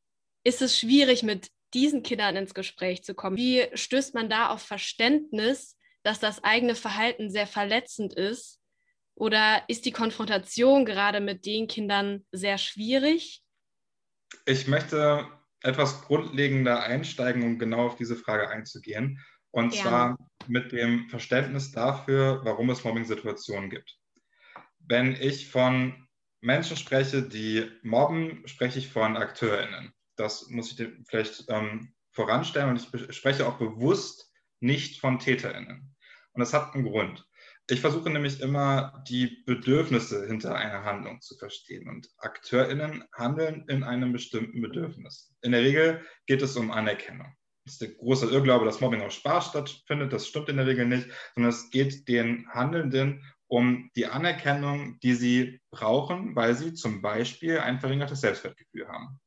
Ist 0.44 0.62
es 0.62 0.79
schwierig, 0.79 1.22
mit 1.22 1.51
diesen 1.74 2.03
Kindern 2.03 2.37
ins 2.37 2.55
Gespräch 2.55 3.05
zu 3.05 3.14
kommen? 3.14 3.37
Wie 3.37 3.66
stößt 3.74 4.14
man 4.14 4.31
da 4.31 4.48
auf 4.48 4.62
Verständnis, 4.62 5.77
dass 6.03 6.20
das 6.20 6.42
eigene 6.42 6.74
Verhalten 6.74 7.31
sehr 7.31 7.46
verletzend 7.46 8.14
ist 8.14 8.58
oder 9.18 9.62
ist 9.68 9.85
die 9.85 9.92
Konfrontation 9.92 10.85
gerade 10.85 11.20
mit 11.20 11.44
den 11.44 11.66
Kindern 11.66 12.24
sehr 12.33 12.57
schwierig? 12.57 13.42
Ich 14.46 14.68
möchte 14.68 15.26
etwas 15.62 16.02
grundlegender 16.02 16.83
einsteigen, 16.85 17.42
um 17.42 17.59
genau 17.59 17.87
auf 17.87 17.96
diese 17.96 18.16
Frage 18.16 18.48
einzugehen. 18.48 19.20
Und 19.50 19.72
Gerne. 19.72 19.88
zwar 19.88 20.18
mit 20.46 20.72
dem 20.72 21.09
Verständnis 21.09 21.72
dafür, 21.72 22.40
warum 22.44 22.70
es 22.70 22.85
Mobbing-Situationen 22.85 23.70
gibt. 23.70 23.98
Wenn 24.78 25.14
ich 25.14 25.50
von 25.50 26.07
Menschen 26.40 26.76
spreche, 26.76 27.22
die 27.22 27.68
mobben, 27.83 28.46
spreche 28.46 28.78
ich 28.78 28.88
von 28.88 29.16
AkteurInnen. 29.16 29.92
Das 30.16 30.48
muss 30.48 30.78
ich 30.78 30.88
vielleicht 31.09 31.44
ähm, 31.48 31.92
voranstellen 32.12 32.70
und 32.70 32.76
ich 32.76 33.16
spreche 33.16 33.46
auch 33.46 33.59
bewusst 33.59 34.33
nicht 34.61 35.00
von 35.00 35.18
TäterInnen. 35.18 35.96
Und 36.33 36.40
das 36.40 36.52
hat 36.52 36.74
einen 36.74 36.85
Grund. 36.85 37.26
Ich 37.70 37.83
versuche 37.83 38.09
nämlich 38.09 38.40
immer, 38.40 39.04
die 39.09 39.42
Bedürfnisse 39.44 40.26
hinter 40.26 40.54
einer 40.54 40.85
Handlung 40.85 41.20
zu 41.20 41.37
verstehen. 41.37 41.87
Und 41.87 42.09
AkteurInnen 42.16 43.04
handeln 43.12 43.66
in 43.68 43.85
einem 43.85 44.12
bestimmten 44.12 44.62
Bedürfnis. 44.62 45.35
In 45.42 45.52
der 45.52 45.61
Regel 45.61 46.02
geht 46.26 46.40
es 46.40 46.57
um 46.57 46.70
Anerkennung. 46.70 47.35
Das 47.64 47.74
ist 47.74 47.83
der 47.83 47.90
große 47.90 48.31
Irrglaube, 48.31 48.64
dass 48.64 48.81
Mobbing 48.81 49.02
aus 49.02 49.12
Spaß 49.12 49.48
stattfindet. 49.48 50.14
Das 50.14 50.26
stimmt 50.26 50.48
in 50.48 50.57
der 50.57 50.66
Regel 50.66 50.87
nicht, 50.87 51.09
sondern 51.35 51.50
es 51.50 51.68
geht 51.68 52.09
den 52.09 52.48
Handelnden 52.48 53.22
um 53.48 53.90
die 53.96 54.07
Anerkennung, 54.07 54.98
die 55.00 55.14
sie 55.14 55.61
brauchen, 55.70 56.35
weil 56.35 56.54
sie 56.54 56.72
zum 56.72 57.02
Beispiel 57.02 57.59
ein 57.59 57.81
verringertes 57.81 58.22
Selbstwertgefühl 58.22 58.88
haben 58.88 59.20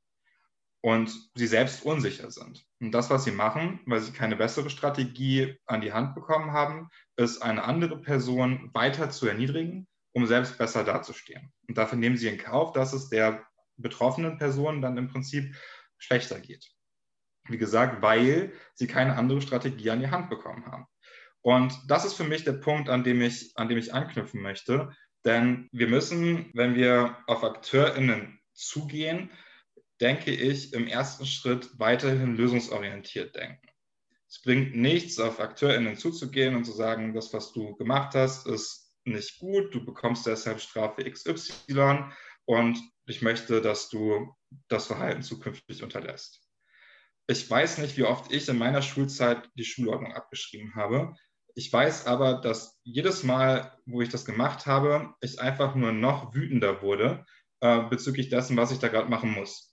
und 0.81 1.11
sie 1.35 1.47
selbst 1.47 1.85
unsicher 1.85 2.31
sind. 2.31 2.65
Und 2.81 2.91
das, 2.91 3.11
was 3.11 3.23
sie 3.23 3.31
machen, 3.31 3.79
weil 3.85 4.01
sie 4.01 4.11
keine 4.11 4.35
bessere 4.35 4.71
Strategie 4.71 5.55
an 5.67 5.81
die 5.81 5.93
Hand 5.93 6.15
bekommen 6.15 6.51
haben, 6.51 6.89
ist 7.15 7.43
eine 7.43 7.63
andere 7.63 8.01
Person 8.01 8.71
weiter 8.73 9.11
zu 9.11 9.27
erniedrigen, 9.27 9.87
um 10.13 10.25
selbst 10.25 10.57
besser 10.57 10.83
dazustehen. 10.83 11.53
Und 11.67 11.77
dafür 11.77 11.99
nehmen 11.99 12.17
sie 12.17 12.27
in 12.27 12.39
Kauf, 12.39 12.73
dass 12.73 12.93
es 12.93 13.09
der 13.09 13.45
betroffenen 13.77 14.39
Person 14.39 14.81
dann 14.81 14.97
im 14.97 15.09
Prinzip 15.09 15.55
schlechter 15.99 16.39
geht. 16.39 16.71
Wie 17.47 17.59
gesagt, 17.59 18.01
weil 18.01 18.51
sie 18.73 18.87
keine 18.87 19.15
andere 19.15 19.41
Strategie 19.41 19.91
an 19.91 19.99
die 19.99 20.09
Hand 20.09 20.31
bekommen 20.31 20.65
haben. 20.65 20.87
Und 21.41 21.79
das 21.87 22.03
ist 22.03 22.15
für 22.15 22.23
mich 22.23 22.45
der 22.45 22.53
Punkt, 22.53 22.89
an 22.89 23.03
dem 23.03 23.21
ich, 23.21 23.51
an 23.55 23.69
dem 23.69 23.77
ich 23.77 23.93
anknüpfen 23.93 24.41
möchte. 24.41 24.91
Denn 25.23 25.69
wir 25.71 25.87
müssen, 25.87 26.49
wenn 26.55 26.73
wir 26.73 27.17
auf 27.27 27.43
AkteurInnen 27.43 28.39
zugehen, 28.53 29.29
denke 30.01 30.31
ich, 30.31 30.73
im 30.73 30.87
ersten 30.87 31.25
Schritt 31.25 31.69
weiterhin 31.79 32.35
lösungsorientiert 32.35 33.35
denken. 33.35 33.67
Es 34.27 34.41
bringt 34.41 34.75
nichts, 34.75 35.19
auf 35.19 35.39
AkteurInnen 35.39 35.95
zuzugehen 35.95 36.55
und 36.55 36.65
zu 36.65 36.71
sagen, 36.71 37.13
das, 37.13 37.33
was 37.33 37.51
du 37.51 37.75
gemacht 37.75 38.15
hast, 38.15 38.47
ist 38.47 38.93
nicht 39.03 39.39
gut, 39.39 39.73
du 39.73 39.85
bekommst 39.85 40.25
deshalb 40.25 40.59
Strafe 40.59 41.03
XY 41.03 42.05
und 42.45 42.79
ich 43.05 43.21
möchte, 43.21 43.61
dass 43.61 43.89
du 43.89 44.33
das 44.69 44.87
Verhalten 44.87 45.21
zukünftig 45.21 45.83
unterlässt. 45.83 46.41
Ich 47.27 47.49
weiß 47.49 47.77
nicht, 47.77 47.97
wie 47.97 48.03
oft 48.03 48.31
ich 48.31 48.47
in 48.49 48.57
meiner 48.57 48.81
Schulzeit 48.81 49.49
die 49.55 49.65
Schulordnung 49.65 50.13
abgeschrieben 50.13 50.75
habe. 50.75 51.13
Ich 51.53 51.71
weiß 51.71 52.07
aber, 52.07 52.35
dass 52.35 52.79
jedes 52.83 53.23
Mal, 53.23 53.77
wo 53.85 54.01
ich 54.01 54.09
das 54.09 54.25
gemacht 54.25 54.65
habe, 54.65 55.13
ich 55.21 55.39
einfach 55.39 55.75
nur 55.75 55.91
noch 55.91 56.33
wütender 56.33 56.81
wurde 56.81 57.25
äh, 57.59 57.81
bezüglich 57.83 58.29
dessen, 58.29 58.57
was 58.57 58.71
ich 58.71 58.79
da 58.79 58.87
gerade 58.87 59.09
machen 59.09 59.31
muss 59.31 59.70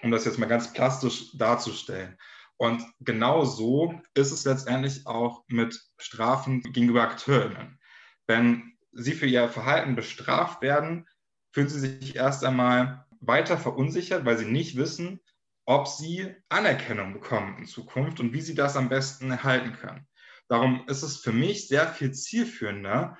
um 0.00 0.10
das 0.10 0.24
jetzt 0.24 0.38
mal 0.38 0.46
ganz 0.46 0.72
plastisch 0.72 1.36
darzustellen. 1.36 2.16
Und 2.56 2.84
genau 3.00 3.44
so 3.44 4.00
ist 4.14 4.30
es 4.30 4.44
letztendlich 4.44 5.06
auch 5.06 5.44
mit 5.48 5.80
Strafen 5.98 6.62
gegenüber 6.62 7.02
AkteurInnen. 7.02 7.78
Wenn 8.26 8.72
sie 8.92 9.12
für 9.12 9.26
ihr 9.26 9.48
Verhalten 9.48 9.96
bestraft 9.96 10.62
werden, 10.62 11.06
fühlen 11.52 11.68
sie 11.68 11.80
sich 11.80 12.16
erst 12.16 12.44
einmal 12.44 13.06
weiter 13.20 13.58
verunsichert, 13.58 14.24
weil 14.24 14.38
sie 14.38 14.46
nicht 14.46 14.76
wissen, 14.76 15.20
ob 15.64 15.86
sie 15.86 16.34
Anerkennung 16.48 17.12
bekommen 17.12 17.58
in 17.58 17.66
Zukunft 17.66 18.20
und 18.20 18.32
wie 18.32 18.40
sie 18.40 18.54
das 18.54 18.76
am 18.76 18.88
besten 18.88 19.30
erhalten 19.30 19.72
können. 19.72 20.06
Darum 20.48 20.84
ist 20.88 21.02
es 21.02 21.18
für 21.18 21.32
mich 21.32 21.68
sehr 21.68 21.88
viel 21.88 22.12
zielführender, 22.12 23.16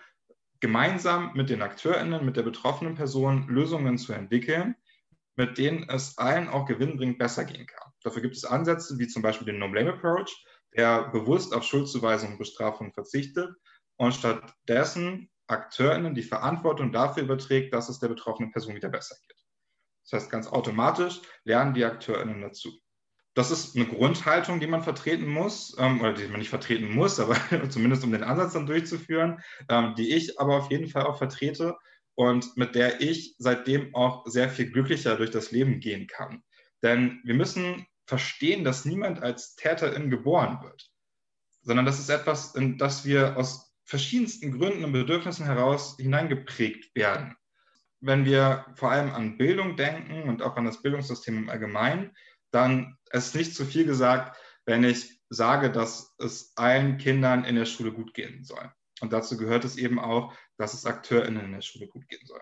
gemeinsam 0.61 1.33
mit 1.35 1.51
den 1.51 1.63
AkteurInnen, 1.63 2.25
mit 2.25 2.37
der 2.37 2.43
betroffenen 2.43 2.95
Person 2.95 3.49
Lösungen 3.49 3.99
zu 3.99 4.13
entwickeln, 4.13 4.77
mit 5.37 5.59
denen 5.59 5.89
es 5.89 6.19
allen 6.19 6.49
auch 6.49 6.67
gewinnbringend 6.67 7.19
besser 7.19 7.45
gehen 7.45 7.67
kann. 7.67 7.93
Dafür 8.03 8.23
gibt 8.23 8.37
es 8.37 8.45
Ansätze 8.45 8.99
wie 8.99 9.09
zum 9.09 9.23
Beispiel 9.23 9.47
den 9.47 9.59
No-Blame-Approach, 9.59 10.45
der 10.75 11.09
bewusst 11.11 11.55
auf 11.55 11.65
Schuldzuweisung 11.65 12.33
und 12.33 12.39
Bestrafung 12.39 12.93
verzichtet 12.93 13.51
und 13.97 14.13
stattdessen 14.15 15.31
AkteurInnen 15.47 16.15
die 16.15 16.23
Verantwortung 16.23 16.93
dafür 16.93 17.25
überträgt, 17.25 17.75
dass 17.75 17.89
es 17.89 17.99
der 17.99 18.09
betroffenen 18.09 18.53
Person 18.53 18.75
wieder 18.75 18.89
besser 18.89 19.17
geht. 19.27 19.37
Das 20.05 20.23
heißt, 20.23 20.31
ganz 20.31 20.47
automatisch 20.49 21.21
lernen 21.45 21.75
die 21.75 21.85
AkteurInnen 21.85 22.41
dazu. 22.41 22.81
Das 23.35 23.51
ist 23.51 23.77
eine 23.77 23.87
Grundhaltung, 23.87 24.61
die 24.61 24.67
man 24.67 24.83
vertreten 24.83 25.27
muss, 25.27 25.75
ähm, 25.79 26.01
oder 26.01 26.13
die 26.13 26.27
man 26.27 26.41
nicht 26.41 26.51
vertreten 26.51 26.93
muss, 26.93 27.19
aber 27.19 27.37
zumindest 27.71 28.05
um 28.05 28.13
den 28.13 28.25
Ansatz 28.25 28.53
dann 28.53 28.67
durchzuführen, 28.67 29.41
ähm, 29.69 29.95
die 29.97 30.15
ich 30.15 30.39
aber 30.39 30.57
auf 30.57 30.71
jeden 30.71 30.89
Fall 30.89 31.05
auch 31.05 31.17
vertrete 31.17 31.77
und 32.15 32.57
mit 32.57 32.75
der 32.75 33.01
ich 33.01 33.35
seitdem 33.39 33.95
auch 33.95 34.27
sehr 34.27 34.49
viel 34.49 34.71
glücklicher 34.71 35.17
durch 35.17 35.31
das 35.31 35.51
Leben 35.51 35.81
gehen 35.81 36.07
kann. 36.07 36.43
Denn 36.83 37.21
wir 37.25 37.35
müssen 37.35 37.87
verstehen, 38.07 38.65
dass 38.65 38.85
niemand 38.85 39.23
als 39.23 39.55
Täterin 39.55 40.11
geboren 40.11 40.59
wird, 40.63 40.91
sondern 41.63 41.87
das 41.87 41.99
ist 41.99 42.11
etwas, 42.11 42.55
in 42.55 42.79
das 42.79 43.05
wir 43.05 43.37
aus 43.37 43.73
verschiedensten 43.85 44.59
Gründen 44.59 44.85
und 44.85 44.93
Bedürfnissen 44.93 45.47
heraus 45.47 45.97
hineingeprägt 45.99 46.95
werden. 46.95 47.37
Wenn 48.01 48.25
wir 48.25 48.67
vor 48.75 48.91
allem 48.91 49.11
an 49.11 49.39
Bildung 49.39 49.77
denken 49.77 50.29
und 50.29 50.43
auch 50.43 50.57
an 50.57 50.65
das 50.65 50.83
Bildungssystem 50.83 51.37
im 51.37 51.49
Allgemeinen, 51.49 52.17
dann 52.51 52.99
ist 53.13 53.35
nicht 53.35 53.55
zu 53.55 53.65
viel 53.65 53.85
gesagt, 53.87 54.37
wenn 54.67 54.85
ich 54.85 55.22
sage, 55.33 55.71
dass 55.71 56.15
es 56.19 56.53
allen 56.57 56.99
Kindern 56.99 57.45
in 57.45 57.57
der 57.57 57.65
Schule 57.65 57.93
gut 57.93 58.15
gehen 58.15 58.45
soll. 58.45 58.71
Und 59.01 59.13
dazu 59.13 59.37
gehört 59.37 59.65
es 59.65 59.77
eben 59.77 59.99
auch, 59.99 60.35
dass 60.59 60.75
es 60.75 60.87
AkteurInnen 60.87 61.47
in 61.47 61.53
der 61.53 61.63
Schule 61.63 61.89
gut 61.89 62.07
gehen 62.09 62.25
soll. 62.27 62.41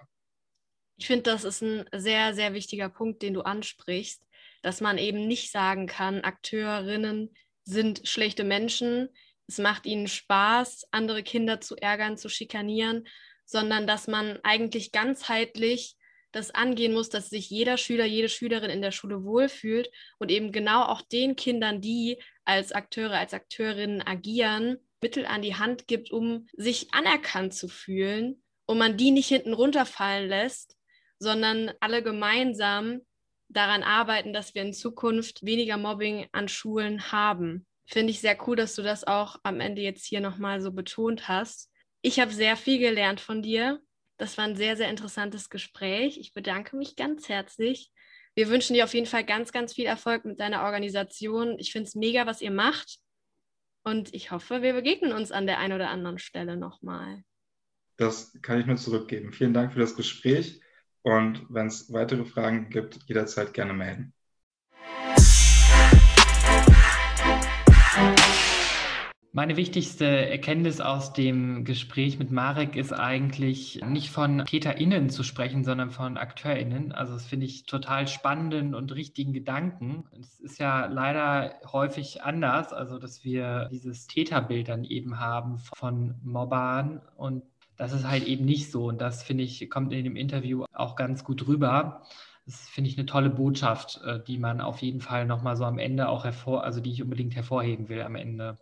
Ich 0.96 1.06
finde, 1.06 1.22
das 1.22 1.44
ist 1.44 1.62
ein 1.62 1.88
sehr, 1.92 2.34
sehr 2.34 2.52
wichtiger 2.52 2.90
Punkt, 2.90 3.22
den 3.22 3.32
du 3.32 3.40
ansprichst, 3.40 4.22
dass 4.62 4.80
man 4.80 4.98
eben 4.98 5.26
nicht 5.26 5.50
sagen 5.50 5.86
kann, 5.86 6.20
Akteurinnen 6.20 7.34
sind 7.64 8.06
schlechte 8.06 8.44
Menschen, 8.44 9.08
es 9.46 9.58
macht 9.58 9.86
ihnen 9.86 10.06
Spaß, 10.06 10.86
andere 10.90 11.22
Kinder 11.22 11.60
zu 11.60 11.76
ärgern, 11.76 12.18
zu 12.18 12.28
schikanieren, 12.28 13.08
sondern 13.46 13.86
dass 13.86 14.06
man 14.06 14.38
eigentlich 14.42 14.92
ganzheitlich 14.92 15.96
das 16.32 16.52
angehen 16.52 16.92
muss, 16.92 17.08
dass 17.08 17.30
sich 17.30 17.50
jeder 17.50 17.76
Schüler, 17.76 18.04
jede 18.04 18.28
Schülerin 18.28 18.70
in 18.70 18.82
der 18.82 18.92
Schule 18.92 19.24
wohlfühlt 19.24 19.90
und 20.18 20.30
eben 20.30 20.52
genau 20.52 20.84
auch 20.84 21.02
den 21.02 21.34
Kindern, 21.34 21.80
die 21.80 22.22
als 22.50 22.72
Akteure, 22.72 23.16
als 23.16 23.32
Akteurinnen 23.32 24.02
agieren, 24.02 24.78
Mittel 25.00 25.24
an 25.24 25.40
die 25.40 25.54
Hand 25.54 25.86
gibt, 25.86 26.10
um 26.10 26.48
sich 26.56 26.92
anerkannt 26.92 27.54
zu 27.54 27.68
fühlen 27.68 28.42
und 28.66 28.76
man 28.78 28.96
die 28.96 29.12
nicht 29.12 29.28
hinten 29.28 29.52
runterfallen 29.52 30.28
lässt, 30.28 30.76
sondern 31.18 31.72
alle 31.80 32.02
gemeinsam 32.02 33.00
daran 33.48 33.82
arbeiten, 33.82 34.32
dass 34.32 34.54
wir 34.54 34.62
in 34.62 34.72
Zukunft 34.72 35.44
weniger 35.44 35.76
Mobbing 35.76 36.28
an 36.32 36.48
Schulen 36.48 37.12
haben. 37.12 37.66
Finde 37.86 38.10
ich 38.10 38.20
sehr 38.20 38.36
cool, 38.46 38.56
dass 38.56 38.74
du 38.74 38.82
das 38.82 39.04
auch 39.06 39.36
am 39.42 39.60
Ende 39.60 39.82
jetzt 39.82 40.04
hier 40.04 40.20
nochmal 40.20 40.60
so 40.60 40.72
betont 40.72 41.28
hast. 41.28 41.70
Ich 42.02 42.20
habe 42.20 42.32
sehr 42.32 42.56
viel 42.56 42.78
gelernt 42.78 43.20
von 43.20 43.42
dir. 43.42 43.80
Das 44.18 44.38
war 44.38 44.44
ein 44.44 44.56
sehr, 44.56 44.76
sehr 44.76 44.88
interessantes 44.90 45.50
Gespräch. 45.50 46.18
Ich 46.18 46.32
bedanke 46.32 46.76
mich 46.76 46.94
ganz 46.96 47.28
herzlich. 47.28 47.90
Wir 48.34 48.48
wünschen 48.48 48.74
dir 48.74 48.84
auf 48.84 48.94
jeden 48.94 49.06
Fall 49.06 49.24
ganz, 49.24 49.52
ganz 49.52 49.74
viel 49.74 49.86
Erfolg 49.86 50.24
mit 50.24 50.40
deiner 50.40 50.62
Organisation. 50.62 51.58
Ich 51.58 51.72
finde 51.72 51.88
es 51.88 51.94
mega, 51.94 52.26
was 52.26 52.40
ihr 52.40 52.50
macht. 52.50 52.98
Und 53.82 54.14
ich 54.14 54.30
hoffe, 54.30 54.62
wir 54.62 54.74
begegnen 54.74 55.12
uns 55.12 55.32
an 55.32 55.46
der 55.46 55.58
einen 55.58 55.74
oder 55.74 55.90
anderen 55.90 56.18
Stelle 56.18 56.56
nochmal. 56.56 57.22
Das 57.96 58.32
kann 58.42 58.60
ich 58.60 58.66
nur 58.66 58.76
zurückgeben. 58.76 59.32
Vielen 59.32 59.54
Dank 59.54 59.72
für 59.72 59.80
das 59.80 59.96
Gespräch. 59.96 60.60
Und 61.02 61.46
wenn 61.48 61.66
es 61.66 61.92
weitere 61.92 62.24
Fragen 62.24 62.70
gibt, 62.70 62.98
jederzeit 63.06 63.54
gerne 63.54 63.72
melden. 63.72 64.12
Meine 69.32 69.56
wichtigste 69.56 70.06
Erkenntnis 70.06 70.80
aus 70.80 71.12
dem 71.12 71.64
Gespräch 71.64 72.18
mit 72.18 72.32
Marek 72.32 72.74
ist 72.74 72.92
eigentlich 72.92 73.80
nicht 73.86 74.10
von 74.10 74.44
TäterInnen 74.44 75.08
zu 75.08 75.22
sprechen, 75.22 75.62
sondern 75.62 75.92
von 75.92 76.16
AkteurInnen. 76.16 76.90
Also 76.90 77.12
das 77.12 77.26
finde 77.26 77.46
ich 77.46 77.62
total 77.62 78.08
spannenden 78.08 78.74
und 78.74 78.92
richtigen 78.92 79.32
Gedanken. 79.32 80.04
Es 80.20 80.40
ist 80.40 80.58
ja 80.58 80.86
leider 80.86 81.54
häufig 81.70 82.24
anders, 82.24 82.72
also 82.72 82.98
dass 82.98 83.22
wir 83.22 83.68
dieses 83.70 84.08
Täterbild 84.08 84.68
dann 84.68 84.82
eben 84.82 85.20
haben 85.20 85.58
von 85.58 86.16
Mobbern 86.24 87.00
und 87.16 87.44
das 87.76 87.92
ist 87.92 88.08
halt 88.08 88.24
eben 88.24 88.44
nicht 88.44 88.72
so. 88.72 88.86
Und 88.86 89.00
das 89.00 89.22
finde 89.22 89.44
ich, 89.44 89.70
kommt 89.70 89.92
in 89.92 90.02
dem 90.02 90.16
Interview 90.16 90.64
auch 90.72 90.96
ganz 90.96 91.22
gut 91.22 91.46
rüber. 91.46 92.02
Das 92.46 92.68
finde 92.68 92.90
ich 92.90 92.98
eine 92.98 93.06
tolle 93.06 93.30
Botschaft, 93.30 94.00
äh, 94.04 94.18
die 94.24 94.38
man 94.38 94.60
auf 94.60 94.82
jeden 94.82 95.00
Fall 95.00 95.24
nochmal 95.24 95.56
so 95.56 95.64
am 95.64 95.78
Ende 95.78 96.08
auch 96.08 96.24
hervor, 96.24 96.64
also 96.64 96.80
die 96.80 96.90
ich 96.90 97.00
unbedingt 97.00 97.36
hervorheben 97.36 97.88
will 97.88 98.02
am 98.02 98.16
Ende. 98.16 98.58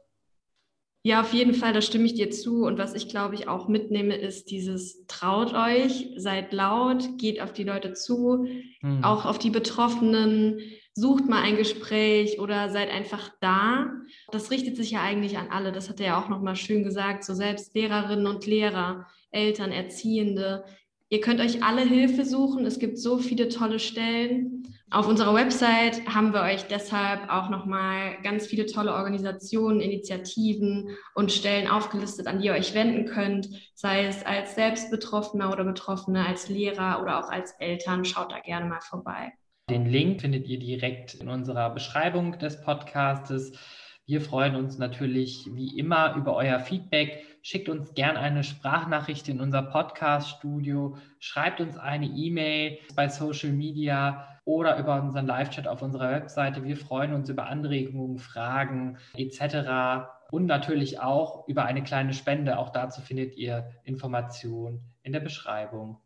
Ja, 1.08 1.22
auf 1.22 1.32
jeden 1.32 1.54
Fall, 1.54 1.72
da 1.72 1.80
stimme 1.80 2.04
ich 2.04 2.12
dir 2.12 2.30
zu. 2.30 2.66
Und 2.66 2.76
was 2.76 2.92
ich, 2.92 3.08
glaube 3.08 3.34
ich, 3.34 3.48
auch 3.48 3.66
mitnehme, 3.66 4.14
ist 4.14 4.50
dieses 4.50 5.06
traut 5.06 5.54
euch, 5.54 6.10
seid 6.16 6.52
laut, 6.52 7.16
geht 7.16 7.40
auf 7.40 7.54
die 7.54 7.64
Leute 7.64 7.94
zu, 7.94 8.46
hm. 8.80 9.02
auch 9.02 9.24
auf 9.24 9.38
die 9.38 9.48
Betroffenen, 9.48 10.60
sucht 10.92 11.26
mal 11.26 11.40
ein 11.40 11.56
Gespräch 11.56 12.40
oder 12.40 12.68
seid 12.68 12.90
einfach 12.90 13.30
da. 13.40 13.90
Das 14.32 14.50
richtet 14.50 14.76
sich 14.76 14.90
ja 14.90 15.00
eigentlich 15.00 15.38
an 15.38 15.48
alle. 15.48 15.72
Das 15.72 15.88
hat 15.88 15.98
er 15.98 16.06
ja 16.08 16.22
auch 16.22 16.28
nochmal 16.28 16.56
schön 16.56 16.84
gesagt, 16.84 17.24
so 17.24 17.32
selbst 17.32 17.74
Lehrerinnen 17.74 18.26
und 18.26 18.44
Lehrer, 18.44 19.06
Eltern, 19.30 19.72
Erziehende. 19.72 20.66
Ihr 21.10 21.20
könnt 21.22 21.40
euch 21.40 21.62
alle 21.62 21.82
Hilfe 21.82 22.24
suchen. 22.24 22.66
Es 22.66 22.78
gibt 22.78 22.98
so 22.98 23.16
viele 23.16 23.48
tolle 23.48 23.78
Stellen. 23.78 24.64
Auf 24.90 25.08
unserer 25.08 25.34
Website 25.34 26.06
haben 26.06 26.32
wir 26.32 26.42
euch 26.42 26.64
deshalb 26.64 27.30
auch 27.30 27.48
nochmal 27.48 28.16
ganz 28.22 28.46
viele 28.46 28.66
tolle 28.66 28.92
Organisationen, 28.92 29.80
Initiativen 29.80 30.96
und 31.14 31.32
Stellen 31.32 31.66
aufgelistet, 31.66 32.26
an 32.26 32.40
die 32.40 32.46
ihr 32.46 32.52
euch 32.52 32.74
wenden 32.74 33.06
könnt, 33.06 33.48
sei 33.74 34.04
es 34.04 34.24
als 34.24 34.54
Selbstbetroffener 34.54 35.50
oder 35.50 35.64
Betroffene, 35.64 36.26
als 36.26 36.48
Lehrer 36.48 37.02
oder 37.02 37.18
auch 37.18 37.30
als 37.30 37.52
Eltern. 37.58 38.04
Schaut 38.04 38.32
da 38.32 38.40
gerne 38.40 38.66
mal 38.66 38.80
vorbei. 38.80 39.32
Den 39.70 39.86
Link 39.86 40.22
findet 40.22 40.46
ihr 40.46 40.58
direkt 40.58 41.14
in 41.14 41.28
unserer 41.28 41.70
Beschreibung 41.70 42.38
des 42.38 42.62
Podcastes. 42.62 43.52
Wir 44.08 44.22
freuen 44.22 44.56
uns 44.56 44.78
natürlich 44.78 45.50
wie 45.52 45.78
immer 45.78 46.14
über 46.14 46.34
euer 46.34 46.60
Feedback. 46.60 47.26
Schickt 47.42 47.68
uns 47.68 47.92
gerne 47.92 48.18
eine 48.18 48.42
Sprachnachricht 48.42 49.28
in 49.28 49.38
unser 49.38 49.60
Podcast-Studio. 49.60 50.96
Schreibt 51.18 51.60
uns 51.60 51.76
eine 51.76 52.06
E-Mail 52.06 52.78
bei 52.96 53.10
Social 53.10 53.52
Media 53.52 54.40
oder 54.46 54.78
über 54.78 54.98
unseren 55.02 55.26
Live-Chat 55.26 55.68
auf 55.68 55.82
unserer 55.82 56.10
Webseite. 56.10 56.64
Wir 56.64 56.78
freuen 56.78 57.12
uns 57.12 57.28
über 57.28 57.48
Anregungen, 57.48 58.16
Fragen 58.16 58.96
etc. 59.12 60.08
Und 60.30 60.46
natürlich 60.46 61.00
auch 61.00 61.46
über 61.46 61.66
eine 61.66 61.82
kleine 61.82 62.14
Spende. 62.14 62.58
Auch 62.58 62.70
dazu 62.70 63.02
findet 63.02 63.36
ihr 63.36 63.72
Informationen 63.84 64.80
in 65.02 65.12
der 65.12 65.20
Beschreibung. 65.20 65.98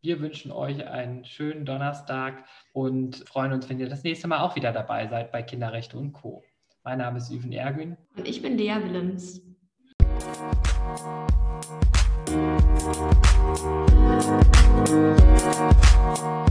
Wir 0.00 0.20
wünschen 0.20 0.52
euch 0.52 0.86
einen 0.86 1.26
schönen 1.26 1.66
Donnerstag 1.66 2.46
und 2.72 3.28
freuen 3.28 3.52
uns, 3.52 3.68
wenn 3.68 3.78
ihr 3.78 3.90
das 3.90 4.04
nächste 4.04 4.26
Mal 4.26 4.40
auch 4.40 4.56
wieder 4.56 4.72
dabei 4.72 5.06
seid 5.08 5.32
bei 5.32 5.42
Kinderrechte 5.42 5.98
und 5.98 6.14
Co. 6.14 6.42
Mein 6.86 6.98
Name 6.98 7.18
ist 7.18 7.32
Yven 7.32 7.50
Ergün. 7.50 7.96
Und 8.16 8.28
ich 8.28 8.40
bin 8.42 8.56
Lea 8.56 8.76
Willems. 8.80 9.42
You. 16.16 16.45